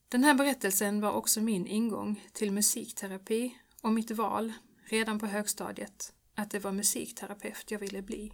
Den 0.09 0.25
här 0.25 0.35
berättelsen 0.35 1.01
var 1.01 1.13
också 1.13 1.41
min 1.41 1.67
ingång 1.67 2.25
till 2.33 2.53
musikterapi 2.53 3.59
och 3.83 3.93
mitt 3.93 4.11
val, 4.11 4.53
redan 4.85 5.19
på 5.19 5.27
högstadiet, 5.27 6.13
att 6.35 6.51
det 6.51 6.59
var 6.59 6.73
musikterapeut 6.73 7.71
jag 7.71 7.79
ville 7.79 8.03
bli. 8.03 8.33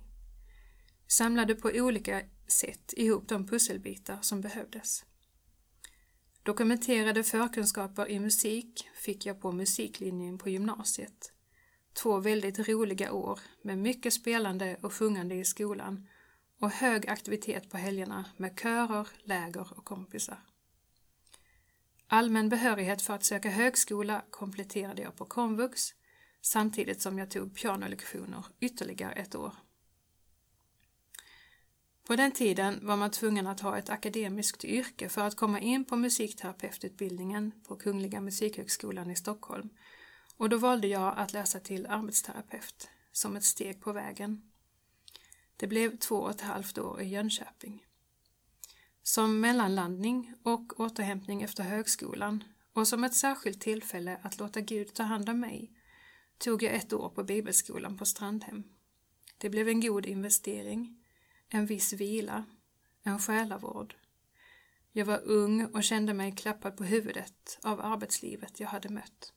Samlade 1.06 1.54
på 1.54 1.68
olika 1.74 2.22
sätt 2.46 2.94
ihop 2.96 3.28
de 3.28 3.46
pusselbitar 3.46 4.18
som 4.20 4.40
behövdes. 4.40 5.04
Dokumenterade 6.42 7.24
förkunskaper 7.24 8.10
i 8.10 8.20
musik 8.20 8.88
fick 8.94 9.26
jag 9.26 9.40
på 9.40 9.52
musiklinjen 9.52 10.38
på 10.38 10.48
gymnasiet. 10.48 11.32
Två 11.92 12.18
väldigt 12.18 12.68
roliga 12.68 13.12
år 13.12 13.40
med 13.62 13.78
mycket 13.78 14.12
spelande 14.14 14.76
och 14.80 14.92
sjungande 14.92 15.34
i 15.34 15.44
skolan 15.44 16.08
och 16.60 16.70
hög 16.70 17.08
aktivitet 17.08 17.70
på 17.70 17.76
helgerna 17.76 18.24
med 18.36 18.58
körer, 18.60 19.08
läger 19.24 19.78
och 19.78 19.84
kompisar. 19.84 20.38
Allmän 22.06 22.48
behörighet 22.48 23.02
för 23.02 23.14
att 23.14 23.24
söka 23.24 23.50
högskola 23.50 24.24
kompletterade 24.30 25.02
jag 25.02 25.16
på 25.16 25.24
komvux 25.24 25.94
samtidigt 26.40 27.02
som 27.02 27.18
jag 27.18 27.30
tog 27.30 27.56
pianolektioner 27.56 28.44
ytterligare 28.60 29.12
ett 29.12 29.34
år. 29.34 29.52
På 32.04 32.16
den 32.16 32.32
tiden 32.32 32.86
var 32.86 32.96
man 32.96 33.10
tvungen 33.10 33.46
att 33.46 33.60
ha 33.60 33.78
ett 33.78 33.90
akademiskt 33.90 34.64
yrke 34.64 35.08
för 35.08 35.22
att 35.22 35.36
komma 35.36 35.60
in 35.60 35.84
på 35.84 35.96
musikterapeututbildningen 35.96 37.52
på 37.68 37.76
Kungliga 37.76 38.20
Musikhögskolan 38.20 39.10
i 39.10 39.16
Stockholm 39.16 39.68
och 40.36 40.48
då 40.48 40.56
valde 40.56 40.86
jag 40.86 41.14
att 41.18 41.32
läsa 41.32 41.60
till 41.60 41.86
arbetsterapeut 41.86 42.88
som 43.12 43.36
ett 43.36 43.44
steg 43.44 43.80
på 43.80 43.92
vägen. 43.92 44.42
Det 45.56 45.66
blev 45.66 45.96
två 45.96 46.16
och 46.16 46.30
ett 46.30 46.40
halvt 46.40 46.78
år 46.78 47.00
i 47.00 47.08
Jönköping. 47.08 47.86
Som 49.02 49.40
mellanlandning 49.40 50.34
och 50.42 50.80
återhämtning 50.80 51.42
efter 51.42 51.62
högskolan 51.62 52.44
och 52.72 52.88
som 52.88 53.04
ett 53.04 53.14
särskilt 53.14 53.60
tillfälle 53.60 54.18
att 54.22 54.38
låta 54.38 54.60
Gud 54.60 54.94
ta 54.94 55.02
hand 55.02 55.28
om 55.28 55.40
mig 55.40 55.72
tog 56.38 56.62
jag 56.62 56.74
ett 56.74 56.92
år 56.92 57.08
på 57.08 57.24
bibelskolan 57.24 57.98
på 57.98 58.04
Strandhem. 58.04 58.64
Det 59.38 59.50
blev 59.50 59.68
en 59.68 59.80
god 59.80 60.06
investering 60.06 61.01
en 61.54 61.66
viss 61.66 61.92
vila, 61.92 62.44
en 63.02 63.18
själavård. 63.18 63.94
Jag 64.92 65.06
var 65.06 65.20
ung 65.24 65.64
och 65.64 65.84
kände 65.84 66.14
mig 66.14 66.32
klappad 66.32 66.76
på 66.76 66.84
huvudet 66.84 67.58
av 67.62 67.80
arbetslivet 67.80 68.60
jag 68.60 68.68
hade 68.68 68.88
mött. 68.88 69.32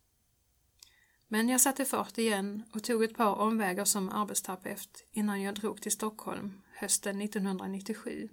Men 1.27 1.49
jag 1.49 1.61
satte 1.61 1.85
fart 1.85 2.17
igen 2.17 2.63
och 2.73 2.83
tog 2.83 3.03
ett 3.03 3.17
par 3.17 3.35
omvägar 3.35 3.85
som 3.85 4.09
arbetsterapeut 4.09 5.07
innan 5.11 5.41
jag 5.41 5.55
drog 5.55 5.81
till 5.81 5.91
Stockholm 5.91 6.61
hösten 6.73 7.21
1997 7.21 8.29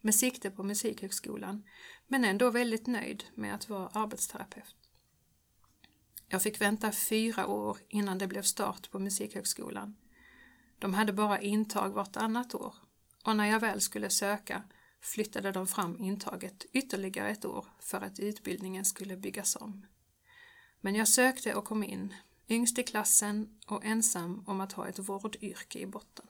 med 0.00 0.14
sikte 0.14 0.50
på 0.50 0.62
Musikhögskolan, 0.62 1.62
men 2.06 2.24
ändå 2.24 2.50
väldigt 2.50 2.86
nöjd 2.86 3.24
med 3.34 3.54
att 3.54 3.68
vara 3.68 3.88
arbetsterapeut. 3.88 4.76
Jag 6.28 6.42
fick 6.42 6.60
vänta 6.60 6.92
fyra 6.92 7.46
år 7.46 7.78
innan 7.88 8.18
det 8.18 8.26
blev 8.26 8.42
start 8.42 8.90
på 8.90 8.98
Musikhögskolan. 8.98 9.96
De 10.78 10.94
hade 10.94 11.12
bara 11.12 11.40
intag 11.40 11.90
vartannat 11.90 12.54
år 12.54 12.74
och 13.22 13.36
när 13.36 13.46
jag 13.46 13.60
väl 13.60 13.80
skulle 13.80 14.10
söka 14.10 14.62
flyttade 15.00 15.52
de 15.52 15.66
fram 15.66 15.98
intaget 15.98 16.66
ytterligare 16.72 17.30
ett 17.30 17.44
år 17.44 17.66
för 17.80 18.00
att 18.00 18.20
utbildningen 18.20 18.84
skulle 18.84 19.16
byggas 19.16 19.56
om. 19.56 19.86
Men 20.80 20.94
jag 20.94 21.08
sökte 21.08 21.54
och 21.54 21.64
kom 21.64 21.82
in 21.84 22.14
yngst 22.48 22.78
i 22.78 22.82
klassen 22.82 23.58
och 23.66 23.84
ensam 23.84 24.44
om 24.46 24.60
att 24.60 24.72
ha 24.72 24.88
ett 24.88 24.98
vårdyrke 24.98 25.78
i 25.78 25.86
botten. 25.86 26.26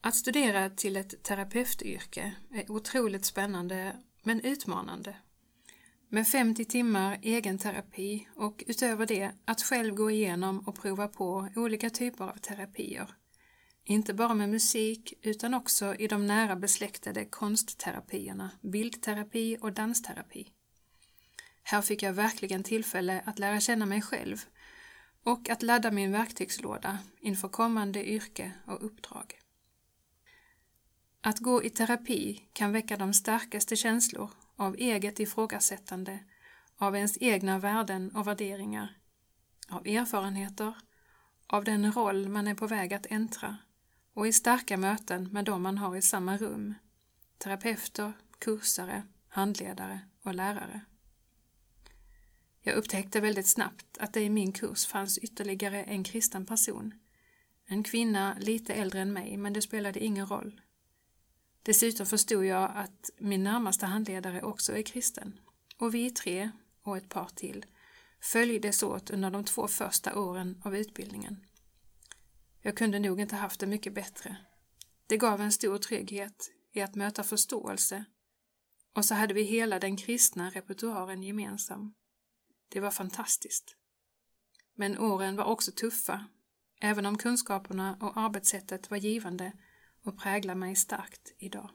Att 0.00 0.16
studera 0.16 0.70
till 0.70 0.96
ett 0.96 1.22
terapeutyrke 1.22 2.34
är 2.50 2.70
otroligt 2.70 3.24
spännande 3.24 3.96
men 4.22 4.40
utmanande. 4.40 5.16
Med 6.08 6.28
50 6.28 6.64
timmar 6.64 7.18
egen 7.22 7.58
terapi 7.58 8.28
och 8.34 8.64
utöver 8.66 9.06
det 9.06 9.32
att 9.44 9.62
själv 9.62 9.94
gå 9.94 10.10
igenom 10.10 10.58
och 10.58 10.76
prova 10.76 11.08
på 11.08 11.48
olika 11.56 11.90
typer 11.90 12.24
av 12.24 12.36
terapier. 12.36 13.17
Inte 13.90 14.14
bara 14.14 14.34
med 14.34 14.48
musik 14.48 15.14
utan 15.22 15.54
också 15.54 15.94
i 15.94 16.06
de 16.06 16.26
nära 16.26 16.56
besläktade 16.56 17.24
konstterapierna, 17.24 18.50
bildterapi 18.60 19.56
och 19.60 19.72
dansterapi. 19.72 20.48
Här 21.62 21.82
fick 21.82 22.02
jag 22.02 22.12
verkligen 22.12 22.62
tillfälle 22.62 23.22
att 23.26 23.38
lära 23.38 23.60
känna 23.60 23.86
mig 23.86 24.02
själv 24.02 24.36
och 25.22 25.48
att 25.48 25.62
ladda 25.62 25.90
min 25.90 26.12
verktygslåda 26.12 26.98
inför 27.20 27.48
kommande 27.48 28.08
yrke 28.10 28.52
och 28.66 28.84
uppdrag. 28.84 29.34
Att 31.20 31.38
gå 31.38 31.62
i 31.64 31.70
terapi 31.70 32.42
kan 32.52 32.72
väcka 32.72 32.96
de 32.96 33.12
starkaste 33.12 33.76
känslor 33.76 34.30
av 34.56 34.74
eget 34.76 35.20
ifrågasättande, 35.20 36.18
av 36.76 36.96
ens 36.96 37.18
egna 37.20 37.58
värden 37.58 38.10
och 38.10 38.26
värderingar, 38.26 38.96
av 39.68 39.86
erfarenheter, 39.86 40.74
av 41.46 41.64
den 41.64 41.92
roll 41.92 42.28
man 42.28 42.48
är 42.48 42.54
på 42.54 42.66
väg 42.66 42.94
att 42.94 43.06
äntra 43.06 43.56
och 44.18 44.26
i 44.26 44.32
starka 44.32 44.76
möten 44.76 45.28
med 45.32 45.44
dem 45.44 45.62
man 45.62 45.78
har 45.78 45.96
i 45.96 46.02
samma 46.02 46.36
rum, 46.36 46.74
terapeuter, 47.38 48.12
kursare, 48.38 49.02
handledare 49.28 50.00
och 50.22 50.34
lärare. 50.34 50.80
Jag 52.60 52.74
upptäckte 52.74 53.20
väldigt 53.20 53.46
snabbt 53.46 53.98
att 53.98 54.12
det 54.12 54.20
i 54.20 54.30
min 54.30 54.52
kurs 54.52 54.86
fanns 54.86 55.18
ytterligare 55.18 55.84
en 55.84 56.04
kristen 56.04 56.46
person. 56.46 56.94
En 57.66 57.82
kvinna 57.82 58.36
lite 58.40 58.74
äldre 58.74 59.00
än 59.00 59.12
mig, 59.12 59.36
men 59.36 59.52
det 59.52 59.62
spelade 59.62 60.04
ingen 60.04 60.26
roll. 60.26 60.60
Dessutom 61.62 62.06
förstod 62.06 62.44
jag 62.44 62.72
att 62.74 63.10
min 63.18 63.44
närmaste 63.44 63.86
handledare 63.86 64.42
också 64.42 64.76
är 64.76 64.82
kristen. 64.82 65.40
Och 65.76 65.94
vi 65.94 66.10
tre, 66.10 66.50
och 66.82 66.96
ett 66.96 67.08
par 67.08 67.28
till, 67.34 67.66
följdes 68.20 68.82
åt 68.82 69.10
under 69.10 69.30
de 69.30 69.44
två 69.44 69.68
första 69.68 70.18
åren 70.18 70.62
av 70.64 70.76
utbildningen. 70.76 71.47
Jag 72.62 72.76
kunde 72.76 72.98
nog 72.98 73.20
inte 73.20 73.36
haft 73.36 73.60
det 73.60 73.66
mycket 73.66 73.94
bättre. 73.94 74.36
Det 75.06 75.16
gav 75.16 75.40
en 75.40 75.52
stor 75.52 75.78
trygghet 75.78 76.50
i 76.72 76.80
att 76.80 76.94
möta 76.94 77.22
förståelse 77.22 78.04
och 78.94 79.04
så 79.04 79.14
hade 79.14 79.34
vi 79.34 79.42
hela 79.42 79.78
den 79.78 79.96
kristna 79.96 80.50
repertoaren 80.50 81.22
gemensam. 81.22 81.94
Det 82.68 82.80
var 82.80 82.90
fantastiskt. 82.90 83.76
Men 84.74 84.98
åren 84.98 85.36
var 85.36 85.44
också 85.44 85.72
tuffa, 85.72 86.26
även 86.80 87.06
om 87.06 87.18
kunskaperna 87.18 87.96
och 88.00 88.16
arbetssättet 88.16 88.90
var 88.90 88.96
givande 88.96 89.52
och 90.04 90.18
präglar 90.18 90.54
mig 90.54 90.76
starkt 90.76 91.34
idag. 91.38 91.70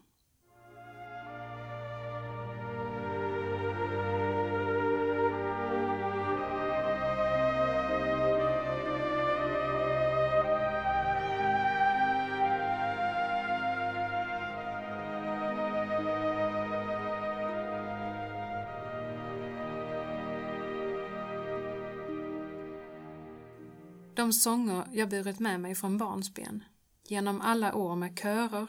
De 24.23 24.33
sånger 24.33 24.87
jag 24.91 25.09
burit 25.09 25.39
med 25.39 25.59
mig 25.59 25.75
från 25.75 25.97
barnsben 25.97 26.63
genom 27.03 27.41
alla 27.41 27.75
år 27.75 27.95
med 27.95 28.19
körer, 28.19 28.67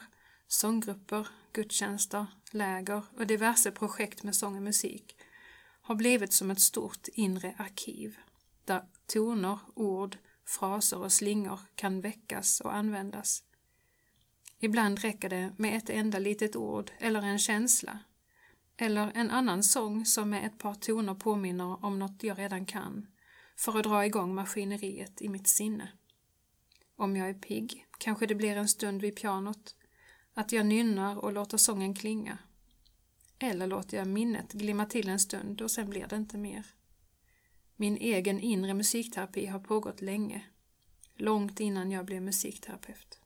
sånggrupper, 0.48 1.28
gudstjänster, 1.52 2.26
läger 2.50 3.02
och 3.18 3.26
diverse 3.26 3.70
projekt 3.70 4.22
med 4.22 4.36
sång 4.36 4.56
och 4.56 4.62
musik 4.62 5.16
har 5.82 5.94
blivit 5.94 6.32
som 6.32 6.50
ett 6.50 6.60
stort 6.60 7.08
inre 7.12 7.54
arkiv 7.58 8.16
där 8.64 8.82
toner, 9.06 9.58
ord, 9.74 10.16
fraser 10.46 10.98
och 10.98 11.12
slingor 11.12 11.60
kan 11.74 12.00
väckas 12.00 12.60
och 12.60 12.74
användas. 12.74 13.42
Ibland 14.58 14.98
räcker 14.98 15.28
det 15.28 15.52
med 15.56 15.76
ett 15.76 15.90
enda 15.90 16.18
litet 16.18 16.56
ord 16.56 16.90
eller 16.98 17.22
en 17.22 17.38
känsla 17.38 17.98
eller 18.76 19.12
en 19.14 19.30
annan 19.30 19.62
sång 19.62 20.04
som 20.06 20.30
med 20.30 20.46
ett 20.46 20.58
par 20.58 20.74
toner 20.74 21.14
påminner 21.14 21.84
om 21.84 21.98
något 21.98 22.22
jag 22.22 22.38
redan 22.38 22.66
kan 22.66 23.06
för 23.56 23.78
att 23.78 23.84
dra 23.84 24.06
igång 24.06 24.34
maskineriet 24.34 25.22
i 25.22 25.28
mitt 25.28 25.48
sinne. 25.48 25.88
Om 26.96 27.16
jag 27.16 27.28
är 27.28 27.34
pigg 27.34 27.86
kanske 27.98 28.26
det 28.26 28.34
blir 28.34 28.56
en 28.56 28.68
stund 28.68 29.00
vid 29.00 29.16
pianot, 29.16 29.76
att 30.34 30.52
jag 30.52 30.66
nynnar 30.66 31.16
och 31.16 31.32
låter 31.32 31.56
sången 31.56 31.94
klinga. 31.94 32.38
Eller 33.38 33.66
låter 33.66 33.96
jag 33.96 34.06
minnet 34.06 34.52
glimma 34.52 34.86
till 34.86 35.08
en 35.08 35.18
stund 35.18 35.62
och 35.62 35.70
sen 35.70 35.90
blir 35.90 36.06
det 36.06 36.16
inte 36.16 36.38
mer. 36.38 36.66
Min 37.76 37.96
egen 37.96 38.40
inre 38.40 38.74
musikterapi 38.74 39.46
har 39.46 39.60
pågått 39.60 40.00
länge, 40.00 40.44
långt 41.16 41.60
innan 41.60 41.90
jag 41.90 42.06
blev 42.06 42.22
musikterapeut. 42.22 43.20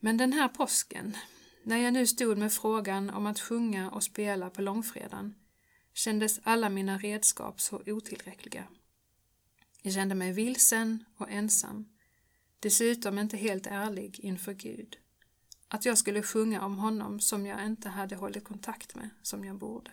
Men 0.00 0.16
den 0.16 0.32
här 0.32 0.48
påsken, 0.48 1.16
när 1.62 1.76
jag 1.76 1.92
nu 1.92 2.06
stod 2.06 2.38
med 2.38 2.52
frågan 2.52 3.10
om 3.10 3.26
att 3.26 3.40
sjunga 3.40 3.90
och 3.90 4.02
spela 4.02 4.50
på 4.50 4.62
långfredagen, 4.62 5.34
kändes 5.94 6.40
alla 6.42 6.68
mina 6.68 6.98
redskap 6.98 7.60
så 7.60 7.82
otillräckliga. 7.86 8.64
Jag 9.82 9.94
kände 9.94 10.14
mig 10.14 10.32
vilsen 10.32 11.04
och 11.16 11.30
ensam, 11.30 11.88
dessutom 12.60 13.18
inte 13.18 13.36
helt 13.36 13.66
ärlig 13.66 14.20
inför 14.20 14.52
Gud. 14.52 14.96
Att 15.68 15.84
jag 15.84 15.98
skulle 15.98 16.22
sjunga 16.22 16.64
om 16.64 16.78
honom 16.78 17.20
som 17.20 17.46
jag 17.46 17.66
inte 17.66 17.88
hade 17.88 18.16
hållit 18.16 18.44
kontakt 18.44 18.94
med 18.94 19.10
som 19.22 19.44
jag 19.44 19.56
borde. 19.56 19.90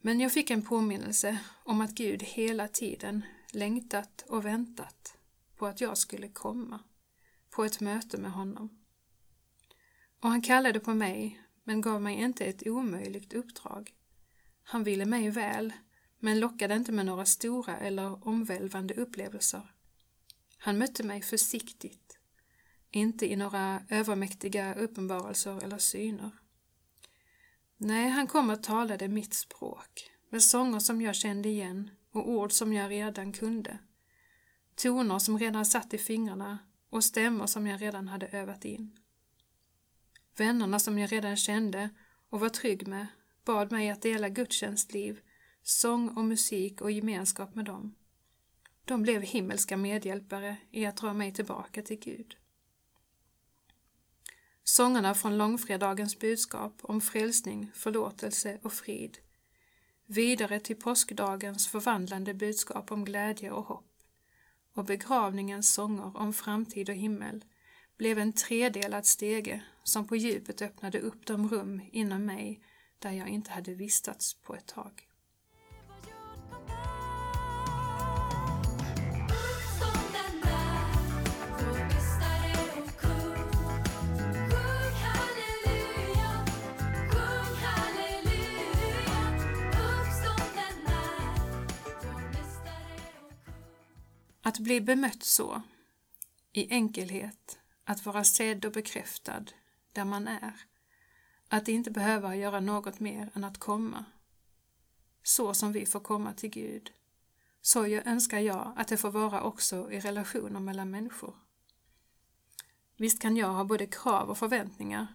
Men 0.00 0.20
jag 0.20 0.32
fick 0.32 0.50
en 0.50 0.62
påminnelse 0.62 1.38
om 1.64 1.80
att 1.80 1.90
Gud 1.90 2.22
hela 2.22 2.68
tiden 2.68 3.24
längtat 3.52 4.24
och 4.28 4.44
väntat 4.44 5.16
på 5.56 5.66
att 5.66 5.80
jag 5.80 5.98
skulle 5.98 6.28
komma 6.28 6.80
på 7.50 7.64
ett 7.64 7.80
möte 7.80 8.18
med 8.18 8.32
honom. 8.32 8.78
Och 10.20 10.28
han 10.28 10.42
kallade 10.42 10.80
på 10.80 10.94
mig 10.94 11.40
men 11.64 11.80
gav 11.80 12.02
mig 12.02 12.14
inte 12.14 12.44
ett 12.44 12.66
omöjligt 12.66 13.32
uppdrag. 13.32 13.94
Han 14.62 14.84
ville 14.84 15.06
mig 15.06 15.30
väl, 15.30 15.72
men 16.18 16.40
lockade 16.40 16.74
inte 16.74 16.92
med 16.92 17.06
några 17.06 17.24
stora 17.24 17.76
eller 17.76 18.28
omvälvande 18.28 18.94
upplevelser. 18.94 19.74
Han 20.58 20.78
mötte 20.78 21.02
mig 21.02 21.22
försiktigt, 21.22 22.18
inte 22.90 23.32
i 23.32 23.36
några 23.36 23.82
övermäktiga 23.88 24.74
uppenbarelser 24.74 25.64
eller 25.64 25.78
syner. 25.78 26.30
Nej, 27.76 28.08
han 28.08 28.26
kom 28.26 28.50
och 28.50 28.62
talade 28.62 29.08
mitt 29.08 29.34
språk, 29.34 30.10
med 30.30 30.42
sånger 30.42 30.78
som 30.78 31.02
jag 31.02 31.14
kände 31.14 31.48
igen 31.48 31.90
och 32.10 32.30
ord 32.30 32.52
som 32.52 32.72
jag 32.72 32.90
redan 32.90 33.32
kunde. 33.32 33.78
Toner 34.74 35.18
som 35.18 35.38
redan 35.38 35.66
satt 35.66 35.94
i 35.94 35.98
fingrarna 35.98 36.58
och 36.90 37.04
stämmor 37.04 37.46
som 37.46 37.66
jag 37.66 37.82
redan 37.82 38.08
hade 38.08 38.26
övat 38.26 38.64
in. 38.64 38.99
Vännerna 40.36 40.78
som 40.78 40.98
jag 40.98 41.12
redan 41.12 41.36
kände 41.36 41.90
och 42.30 42.40
var 42.40 42.48
trygg 42.48 42.86
med 42.86 43.06
bad 43.44 43.72
mig 43.72 43.90
att 43.90 44.02
dela 44.02 44.28
gudstjänstliv, 44.28 45.20
sång 45.62 46.08
och 46.08 46.24
musik 46.24 46.80
och 46.80 46.90
gemenskap 46.90 47.54
med 47.54 47.64
dem. 47.64 47.94
De 48.84 49.02
blev 49.02 49.22
himmelska 49.22 49.76
medhjälpare 49.76 50.56
i 50.70 50.86
att 50.86 50.96
dra 50.96 51.12
mig 51.12 51.32
tillbaka 51.32 51.82
till 51.82 51.98
Gud. 51.98 52.36
Sångerna 54.64 55.14
från 55.14 55.38
långfredagens 55.38 56.18
budskap 56.18 56.78
om 56.82 57.00
frälsning, 57.00 57.70
förlåtelse 57.74 58.58
och 58.62 58.72
frid. 58.72 59.18
Vidare 60.06 60.60
till 60.60 60.76
påskdagens 60.76 61.68
förvandlande 61.68 62.34
budskap 62.34 62.92
om 62.92 63.04
glädje 63.04 63.50
och 63.50 63.64
hopp. 63.64 63.86
Och 64.74 64.84
begravningens 64.84 65.74
sånger 65.74 66.16
om 66.16 66.32
framtid 66.32 66.88
och 66.88 66.94
himmel 66.94 67.44
blev 67.96 68.18
en 68.18 68.32
tredelad 68.32 69.06
stege 69.06 69.62
som 69.90 70.06
på 70.06 70.16
djupet 70.16 70.62
öppnade 70.62 71.00
upp 71.00 71.26
de 71.26 71.48
rum 71.48 71.80
inom 71.92 72.24
mig 72.24 72.60
där 72.98 73.12
jag 73.12 73.28
inte 73.28 73.50
hade 73.50 73.74
vistats 73.74 74.34
på 74.34 74.54
ett 74.54 74.66
tag. 74.66 75.06
Att 94.42 94.58
bli 94.58 94.80
bemött 94.80 95.22
så, 95.22 95.62
i 96.52 96.74
enkelhet, 96.74 97.58
att 97.84 98.06
vara 98.06 98.24
sedd 98.24 98.64
och 98.64 98.72
bekräftad 98.72 99.44
där 99.92 100.04
man 100.04 100.28
är, 100.28 100.54
att 101.48 101.68
inte 101.68 101.90
behöva 101.90 102.36
göra 102.36 102.60
något 102.60 103.00
mer 103.00 103.30
än 103.34 103.44
att 103.44 103.58
komma. 103.58 104.04
så 105.22 105.54
som 105.54 105.72
vi 105.72 105.86
får 105.86 106.00
komma 106.00 106.32
till 106.32 106.50
Gud. 106.50 106.92
Så 107.60 107.86
önskar 107.86 108.38
jag 108.38 108.72
att 108.76 108.88
det 108.88 108.96
får 108.96 109.10
vara 109.10 109.42
också 109.42 109.92
i 109.92 110.00
relationer 110.00 110.60
mellan 110.60 110.90
människor. 110.90 111.34
Visst 112.96 113.22
kan 113.22 113.36
jag 113.36 113.48
ha 113.48 113.64
både 113.64 113.86
krav 113.86 114.30
och 114.30 114.38
förväntningar, 114.38 115.06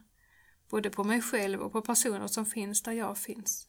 både 0.70 0.90
på 0.90 1.04
mig 1.04 1.22
själv 1.22 1.62
och 1.62 1.72
på 1.72 1.82
personer 1.82 2.28
som 2.28 2.46
finns 2.46 2.84
där 2.84 2.92
jag 2.92 3.18
finns. 3.18 3.68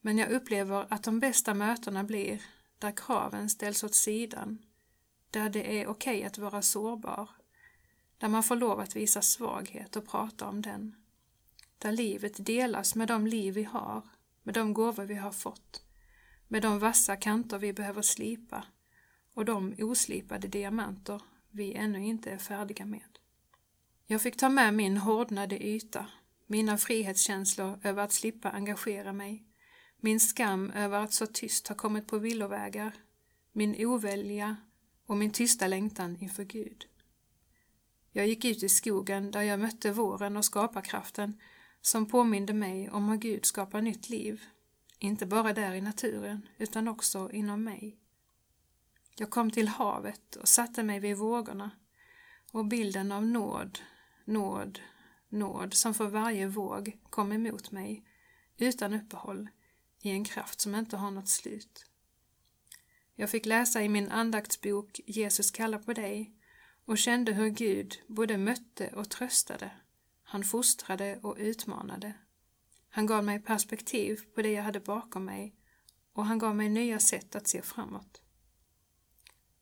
Men 0.00 0.18
jag 0.18 0.30
upplever 0.30 0.86
att 0.90 1.02
de 1.02 1.20
bästa 1.20 1.54
mötena 1.54 2.04
blir 2.04 2.42
där 2.78 2.92
kraven 2.96 3.50
ställs 3.50 3.84
åt 3.84 3.94
sidan, 3.94 4.58
där 5.30 5.48
det 5.48 5.80
är 5.80 5.86
okej 5.86 6.16
okay 6.16 6.24
att 6.24 6.38
vara 6.38 6.62
sårbar, 6.62 7.28
där 8.24 8.28
man 8.28 8.42
får 8.42 8.56
lov 8.56 8.80
att 8.80 8.96
visa 8.96 9.22
svaghet 9.22 9.96
och 9.96 10.06
prata 10.06 10.48
om 10.48 10.62
den, 10.62 10.94
där 11.78 11.92
livet 11.92 12.46
delas 12.46 12.94
med 12.94 13.08
de 13.08 13.26
liv 13.26 13.54
vi 13.54 13.62
har, 13.62 14.02
med 14.42 14.54
de 14.54 14.74
gåvor 14.74 15.04
vi 15.04 15.14
har 15.14 15.32
fått, 15.32 15.84
med 16.48 16.62
de 16.62 16.78
vassa 16.78 17.16
kanter 17.16 17.58
vi 17.58 17.72
behöver 17.72 18.02
slipa 18.02 18.64
och 19.34 19.44
de 19.44 19.74
oslipade 19.78 20.48
diamanter 20.48 21.22
vi 21.50 21.74
ännu 21.74 22.04
inte 22.04 22.30
är 22.30 22.38
färdiga 22.38 22.86
med. 22.86 23.18
Jag 24.06 24.22
fick 24.22 24.36
ta 24.36 24.48
med 24.48 24.74
min 24.74 24.96
hårdnade 24.96 25.66
yta, 25.66 26.06
mina 26.46 26.78
frihetskänslor 26.78 27.78
över 27.82 28.02
att 28.02 28.12
slippa 28.12 28.50
engagera 28.50 29.12
mig, 29.12 29.44
min 30.00 30.20
skam 30.20 30.70
över 30.70 31.00
att 31.00 31.12
så 31.12 31.26
tyst 31.26 31.68
ha 31.68 31.74
kommit 31.74 32.06
på 32.06 32.18
villovägar, 32.18 32.94
min 33.52 33.86
ovälja 33.86 34.56
och 35.06 35.16
min 35.16 35.30
tysta 35.30 35.66
längtan 35.66 36.16
inför 36.20 36.44
Gud. 36.44 36.86
Jag 38.16 38.26
gick 38.26 38.44
ut 38.44 38.62
i 38.62 38.68
skogen 38.68 39.30
där 39.30 39.42
jag 39.42 39.60
mötte 39.60 39.90
våren 39.90 40.36
och 40.36 40.44
skaparkraften 40.44 41.40
som 41.80 42.06
påminde 42.06 42.52
mig 42.52 42.90
om 42.90 43.08
hur 43.08 43.16
Gud 43.16 43.46
skapar 43.46 43.80
nytt 43.80 44.08
liv, 44.08 44.42
inte 44.98 45.26
bara 45.26 45.52
där 45.52 45.74
i 45.74 45.80
naturen 45.80 46.48
utan 46.58 46.88
också 46.88 47.30
inom 47.32 47.64
mig. 47.64 47.98
Jag 49.16 49.30
kom 49.30 49.50
till 49.50 49.68
havet 49.68 50.36
och 50.36 50.48
satte 50.48 50.82
mig 50.82 51.00
vid 51.00 51.16
vågorna 51.16 51.70
och 52.52 52.66
bilden 52.66 53.12
av 53.12 53.26
nåd, 53.26 53.78
nåd, 54.24 54.80
nåd 55.28 55.74
som 55.74 55.94
för 55.94 56.06
varje 56.06 56.46
våg 56.46 56.98
kom 57.10 57.32
emot 57.32 57.70
mig 57.70 58.04
utan 58.56 58.94
uppehåll 58.94 59.48
i 60.02 60.10
en 60.10 60.24
kraft 60.24 60.60
som 60.60 60.74
inte 60.74 60.96
har 60.96 61.10
något 61.10 61.28
slut. 61.28 61.86
Jag 63.14 63.30
fick 63.30 63.46
läsa 63.46 63.82
i 63.82 63.88
min 63.88 64.10
andaktsbok 64.10 65.00
Jesus 65.06 65.50
kallar 65.50 65.78
på 65.78 65.92
dig 65.92 66.34
och 66.84 66.98
kände 66.98 67.32
hur 67.32 67.48
Gud 67.48 68.02
både 68.06 68.38
mötte 68.38 68.88
och 68.88 69.10
tröstade. 69.10 69.70
Han 70.22 70.44
fostrade 70.44 71.18
och 71.22 71.36
utmanade. 71.38 72.12
Han 72.88 73.06
gav 73.06 73.24
mig 73.24 73.40
perspektiv 73.40 74.20
på 74.34 74.42
det 74.42 74.52
jag 74.52 74.62
hade 74.62 74.80
bakom 74.80 75.24
mig 75.24 75.54
och 76.12 76.26
han 76.26 76.38
gav 76.38 76.56
mig 76.56 76.68
nya 76.68 76.98
sätt 76.98 77.34
att 77.34 77.48
se 77.48 77.62
framåt. 77.62 78.20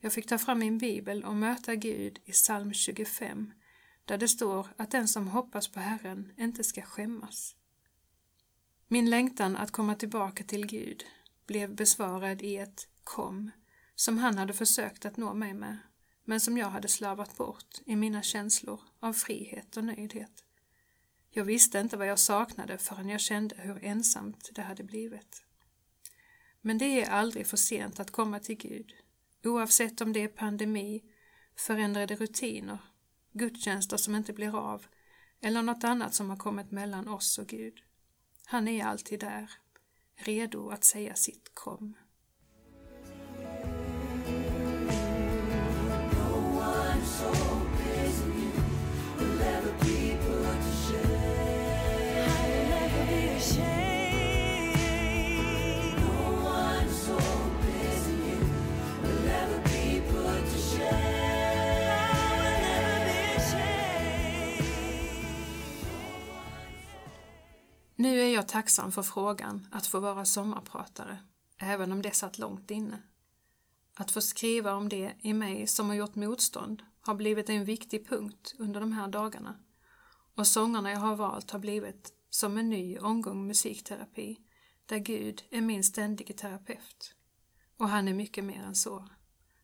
Jag 0.00 0.12
fick 0.12 0.26
ta 0.26 0.38
fram 0.38 0.58
min 0.58 0.78
bibel 0.78 1.24
och 1.24 1.35
möta 1.35 1.74
Gud 1.74 2.18
i 2.24 2.32
psalm 2.32 2.72
25 2.72 3.52
där 4.04 4.18
det 4.18 4.28
står 4.28 4.66
att 4.76 4.90
den 4.90 5.08
som 5.08 5.28
hoppas 5.28 5.68
på 5.68 5.80
Herren 5.80 6.32
inte 6.37 6.64
ska 6.64 6.82
skämmas. 6.82 7.56
Min 8.88 9.11
längtan 9.11 9.56
att 9.56 9.70
komma 9.70 9.94
tillbaka 9.94 10.44
till 10.44 10.66
Gud 10.66 11.04
blev 11.46 11.74
besvarad 11.74 12.42
i 12.42 12.56
ett 12.56 12.88
kom 13.04 13.50
som 13.94 14.18
han 14.18 14.38
hade 14.38 14.52
försökt 14.52 15.04
att 15.04 15.16
nå 15.16 15.35
mig 15.35 15.54
med, 15.54 15.78
men 16.24 16.40
som 16.40 16.58
jag 16.58 16.70
hade 16.70 16.88
slarvat 16.88 17.37
bort 17.37 17.80
i 17.85 17.96
mina 17.96 18.22
känslor 18.22 18.80
av 19.00 19.12
frihet 19.12 19.76
och 19.76 19.85
nöjdhet. 19.85 20.44
Jag 21.30 21.44
visste 21.44 21.80
inte 21.80 21.96
vad 21.96 22.06
jag 22.06 22.18
saknade 22.18 22.78
förrän 22.78 23.08
jag 23.08 23.20
kände 23.20 23.54
hur 23.58 23.85
ensamt 23.85 24.50
det 24.54 24.62
hade 24.62 24.85
blivit. 24.85 25.44
Men 26.61 26.78
det 26.78 27.02
är 27.02 27.11
aldrig 27.11 27.46
för 27.46 27.56
sent 27.56 28.00
att 28.00 28.11
komma 28.11 28.38
till 28.38 28.56
Gud, 28.56 28.94
oavsett 29.44 30.00
om 30.00 30.12
det 30.12 30.22
är 30.22 30.28
pandemi, 30.28 31.02
förändrade 31.56 32.16
rutiner, 32.16 32.78
gudstjänster 33.32 33.96
som 33.96 34.14
inte 34.14 34.32
blir 34.32 34.56
av 34.56 34.87
eller 35.40 35.62
något 35.62 35.85
annat 35.85 36.14
som 36.14 36.30
har 36.30 36.37
kommit 36.37 36.70
mellan 36.70 37.08
oss 37.08 37.38
och 37.38 37.46
Gud. 37.46 37.82
Han 38.44 38.68
är 38.68 38.85
alltid 38.85 39.20
där, 39.20 39.50
redo 40.14 40.70
att 40.70 40.85
säga 40.85 41.14
sitt 41.14 41.54
kom. 41.54 41.94
Nu 68.03 68.21
är 68.21 68.35
jag 68.35 68.49
tacksam 68.49 68.93
för 68.93 69.03
frågan 69.03 69.69
att 69.71 69.87
få 69.87 70.01
vara 70.01 70.25
sommarpratare, 70.25 71.19
även 71.59 71.93
om 71.93 72.03
det 72.03 72.15
satt 72.15 72.38
långt 72.38 72.71
inne. 72.71 73.03
Att 73.95 74.11
få 74.11 74.21
skriva 74.21 74.75
om 74.75 74.88
det 74.88 75.12
i 75.21 75.33
mig 75.33 75.67
som 75.67 75.88
har 75.88 75.95
gjort 75.95 76.15
motstånd 76.15 76.83
har 77.01 77.15
blivit 77.15 77.51
en 77.51 77.65
viktig 77.65 78.09
punkt 78.09 78.55
under 78.59 78.81
de 78.81 78.93
här 78.93 79.09
dagarna 79.09 79.57
och 80.35 80.47
sångerna 80.47 80.91
jag 80.91 80.99
har 80.99 81.17
valt 81.17 81.51
har 81.51 81.59
blivit 81.59 82.12
som 82.31 82.59
en 82.59 82.71
ny 82.71 82.99
omgång 82.99 83.47
musikterapi 83.47 84.38
där 84.87 84.99
Gud 84.99 85.43
är 85.51 85.61
min 85.61 85.85
ständige 85.85 86.35
terapeut. 86.35 87.15
Och 87.77 87.88
han 87.88 88.09
är 88.09 88.15
mycket 88.15 88.45
mer 88.45 88.62
än 88.62 88.75
så. 88.75 89.09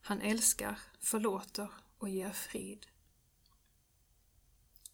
Han 0.01 0.20
älskar, 0.20 0.79
förlåter 1.01 1.70
och 1.98 2.09
ger 2.09 2.31
frid. 2.31 2.87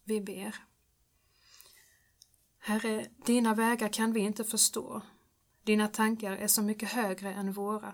Vi 0.03 0.21
ber. 0.21 0.74
Herre, 2.67 3.05
dina 3.25 3.53
vägar 3.53 3.89
kan 3.89 4.13
vi 4.13 4.19
inte 4.19 4.43
förstå. 4.43 5.01
Dina 5.63 5.87
tankar 5.87 6.31
är 6.31 6.47
så 6.47 6.61
mycket 6.61 6.91
högre 6.91 7.33
än 7.33 7.51
våra. 7.51 7.93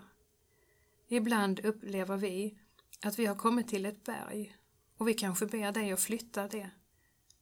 Ibland 1.08 1.60
upplever 1.60 2.16
vi 2.16 2.58
att 3.02 3.18
vi 3.18 3.26
har 3.26 3.34
kommit 3.34 3.68
till 3.68 3.86
ett 3.86 4.04
berg 4.04 4.56
och 4.96 5.08
vi 5.08 5.14
kanske 5.14 5.46
ber 5.46 5.72
dig 5.72 5.92
att 5.92 6.00
flytta 6.00 6.48
det, 6.48 6.70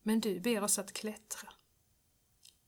men 0.03 0.21
du 0.21 0.41
ber 0.41 0.63
oss 0.63 0.79
att 0.79 0.93
klättra. 0.93 1.49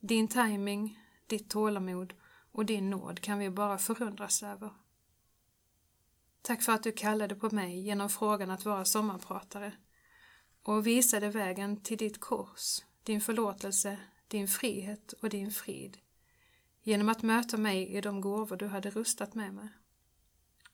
Din 0.00 0.28
timing, 0.28 0.98
ditt 1.26 1.50
tålamod 1.50 2.14
och 2.52 2.66
din 2.66 2.90
nåd 2.90 3.20
kan 3.20 3.38
vi 3.38 3.50
bara 3.50 3.78
förundras 3.78 4.42
över. 4.42 4.70
Tack 6.42 6.62
för 6.62 6.72
att 6.72 6.82
du 6.82 6.92
kallade 6.92 7.34
på 7.34 7.54
mig 7.54 7.80
genom 7.80 8.08
frågan 8.10 8.50
att 8.50 8.64
vara 8.64 8.84
sommarpratare 8.84 9.72
och 10.62 10.86
visade 10.86 11.28
vägen 11.28 11.82
till 11.82 11.98
ditt 11.98 12.20
kors, 12.20 12.82
din 13.02 13.20
förlåtelse, 13.20 13.98
din 14.32 14.48
frihet 14.48 15.12
och 15.12 15.28
din 15.28 15.50
frid. 15.50 15.98
Genom 16.82 17.08
att 17.08 17.22
möta 17.22 17.56
mig 17.56 17.88
i 17.88 18.00
de 18.00 18.20
gåvor 18.20 18.56
du 18.56 18.66
hade 18.66 18.90
rustat 18.90 19.34
med 19.34 19.54
mig. 19.54 19.68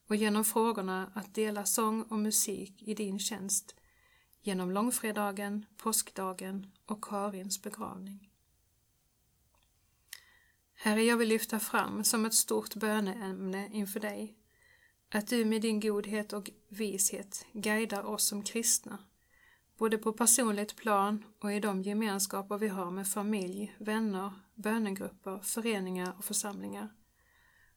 Och 0.06 0.16
genom 0.16 0.44
frågorna 0.44 1.12
att 1.14 1.34
dela 1.34 1.64
sång 1.64 2.02
och 2.02 2.18
musik 2.18 2.82
i 2.82 2.94
din 2.94 3.18
tjänst. 3.18 3.74
Genom 4.42 4.70
långfredagen, 4.70 5.66
påskdagen 5.76 6.72
och 6.86 7.04
Karins 7.04 7.62
begravning. 7.62 8.30
Herre, 10.74 11.02
jag 11.02 11.16
vill 11.16 11.28
lyfta 11.28 11.60
fram 11.60 12.04
som 12.04 12.24
ett 12.24 12.34
stort 12.34 12.74
böneämne 12.74 13.68
inför 13.72 14.00
dig. 14.00 14.36
Att 15.08 15.26
du 15.26 15.44
med 15.44 15.62
din 15.62 15.80
godhet 15.80 16.32
och 16.32 16.50
vishet 16.68 17.46
guidar 17.52 18.02
oss 18.02 18.24
som 18.24 18.42
kristna 18.42 18.98
både 19.78 19.98
på 19.98 20.12
personligt 20.12 20.76
plan 20.76 21.24
och 21.40 21.52
i 21.52 21.60
de 21.60 21.82
gemenskaper 21.82 22.58
vi 22.58 22.68
har 22.68 22.90
med 22.90 23.08
familj, 23.08 23.76
vänner, 23.78 24.32
bönegrupper, 24.54 25.38
föreningar 25.38 26.14
och 26.18 26.24
församlingar. 26.24 26.88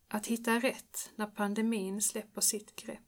Att 0.07 0.27
hitta 0.27 0.59
rätt 0.59 1.09
när 1.15 1.27
pandemin 1.27 2.01
släpper 2.01 2.41
sitt 2.41 2.75
grepp. 2.75 2.99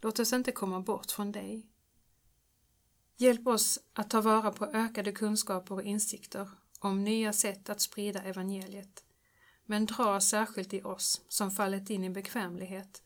Låt 0.00 0.18
oss 0.18 0.32
inte 0.32 0.52
komma 0.52 0.80
bort 0.80 1.10
från 1.10 1.32
dig. 1.32 1.66
Hjälp 3.16 3.46
oss 3.46 3.78
att 3.92 4.10
ta 4.10 4.20
vara 4.20 4.52
på 4.52 4.66
ökade 4.66 5.12
kunskaper 5.12 5.74
och 5.74 5.82
insikter 5.82 6.50
om 6.80 7.04
nya 7.04 7.32
sätt 7.32 7.68
att 7.68 7.80
sprida 7.80 8.22
evangeliet, 8.22 9.04
men 9.64 9.86
dra 9.86 10.20
särskilt 10.20 10.74
i 10.74 10.82
oss 10.82 11.22
som 11.28 11.50
fallit 11.50 11.90
in 11.90 12.04
i 12.04 12.10
bekvämlighet 12.10 13.02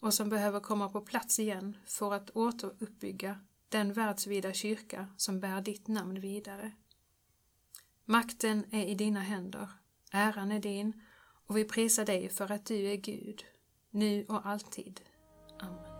och 0.00 0.14
som 0.14 0.28
behöver 0.28 0.60
komma 0.60 0.88
på 0.88 1.00
plats 1.00 1.38
igen 1.38 1.76
för 1.86 2.14
att 2.14 2.30
återuppbygga 2.30 3.40
den 3.72 3.92
världsvida 3.92 4.52
kyrka 4.52 5.06
som 5.16 5.40
bär 5.40 5.60
ditt 5.60 5.88
namn 5.88 6.20
vidare. 6.20 6.72
Makten 8.04 8.64
är 8.70 8.86
i 8.86 8.94
dina 8.94 9.20
händer, 9.20 9.68
äran 10.12 10.52
är 10.52 10.60
din 10.60 11.02
och 11.46 11.56
vi 11.56 11.64
prisar 11.64 12.04
dig 12.04 12.28
för 12.28 12.52
att 12.52 12.66
du 12.66 12.86
är 12.86 12.96
Gud, 12.96 13.44
nu 13.90 14.24
och 14.28 14.46
alltid. 14.46 15.00
Amen. 15.60 15.91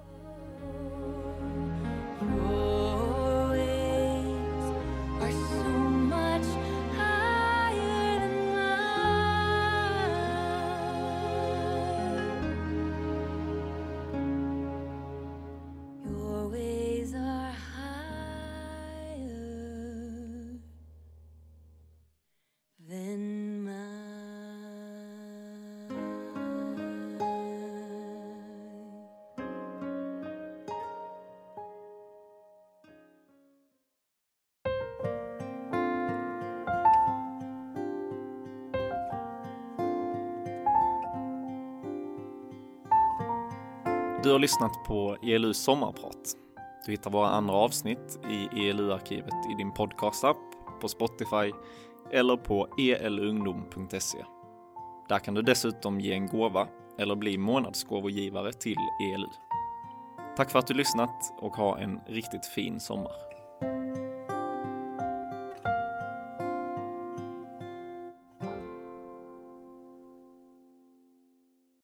Du 44.23 44.33
har 44.33 44.39
lyssnat 44.39 44.85
på 44.85 45.17
ELUs 45.23 45.59
sommarprat. 45.59 46.37
Du 46.87 46.93
hittar 46.93 47.11
våra 47.11 47.29
andra 47.29 47.55
avsnitt 47.55 48.19
i 48.31 48.69
ELU-arkivet 48.69 49.51
i 49.53 49.55
din 49.55 49.73
podcastapp, 49.73 50.37
på 50.81 50.89
Spotify 50.89 51.53
eller 52.13 52.37
på 52.37 52.69
elungdom.se. 52.79 54.19
Där 55.09 55.19
kan 55.19 55.35
du 55.35 55.43
dessutom 55.43 56.01
ge 56.01 56.13
en 56.13 56.27
gåva 56.27 56.69
eller 56.99 57.15
bli 57.15 57.39
månadsgåvogivare 57.39 58.53
till 58.53 58.77
ELU. 59.03 59.29
Tack 60.37 60.51
för 60.51 60.59
att 60.59 60.67
du 60.67 60.75
lyssnat 60.75 61.35
och 61.39 61.57
ha 61.57 61.79
en 61.79 62.01
riktigt 62.07 62.47
fin 62.47 62.81
sommar. 62.81 63.32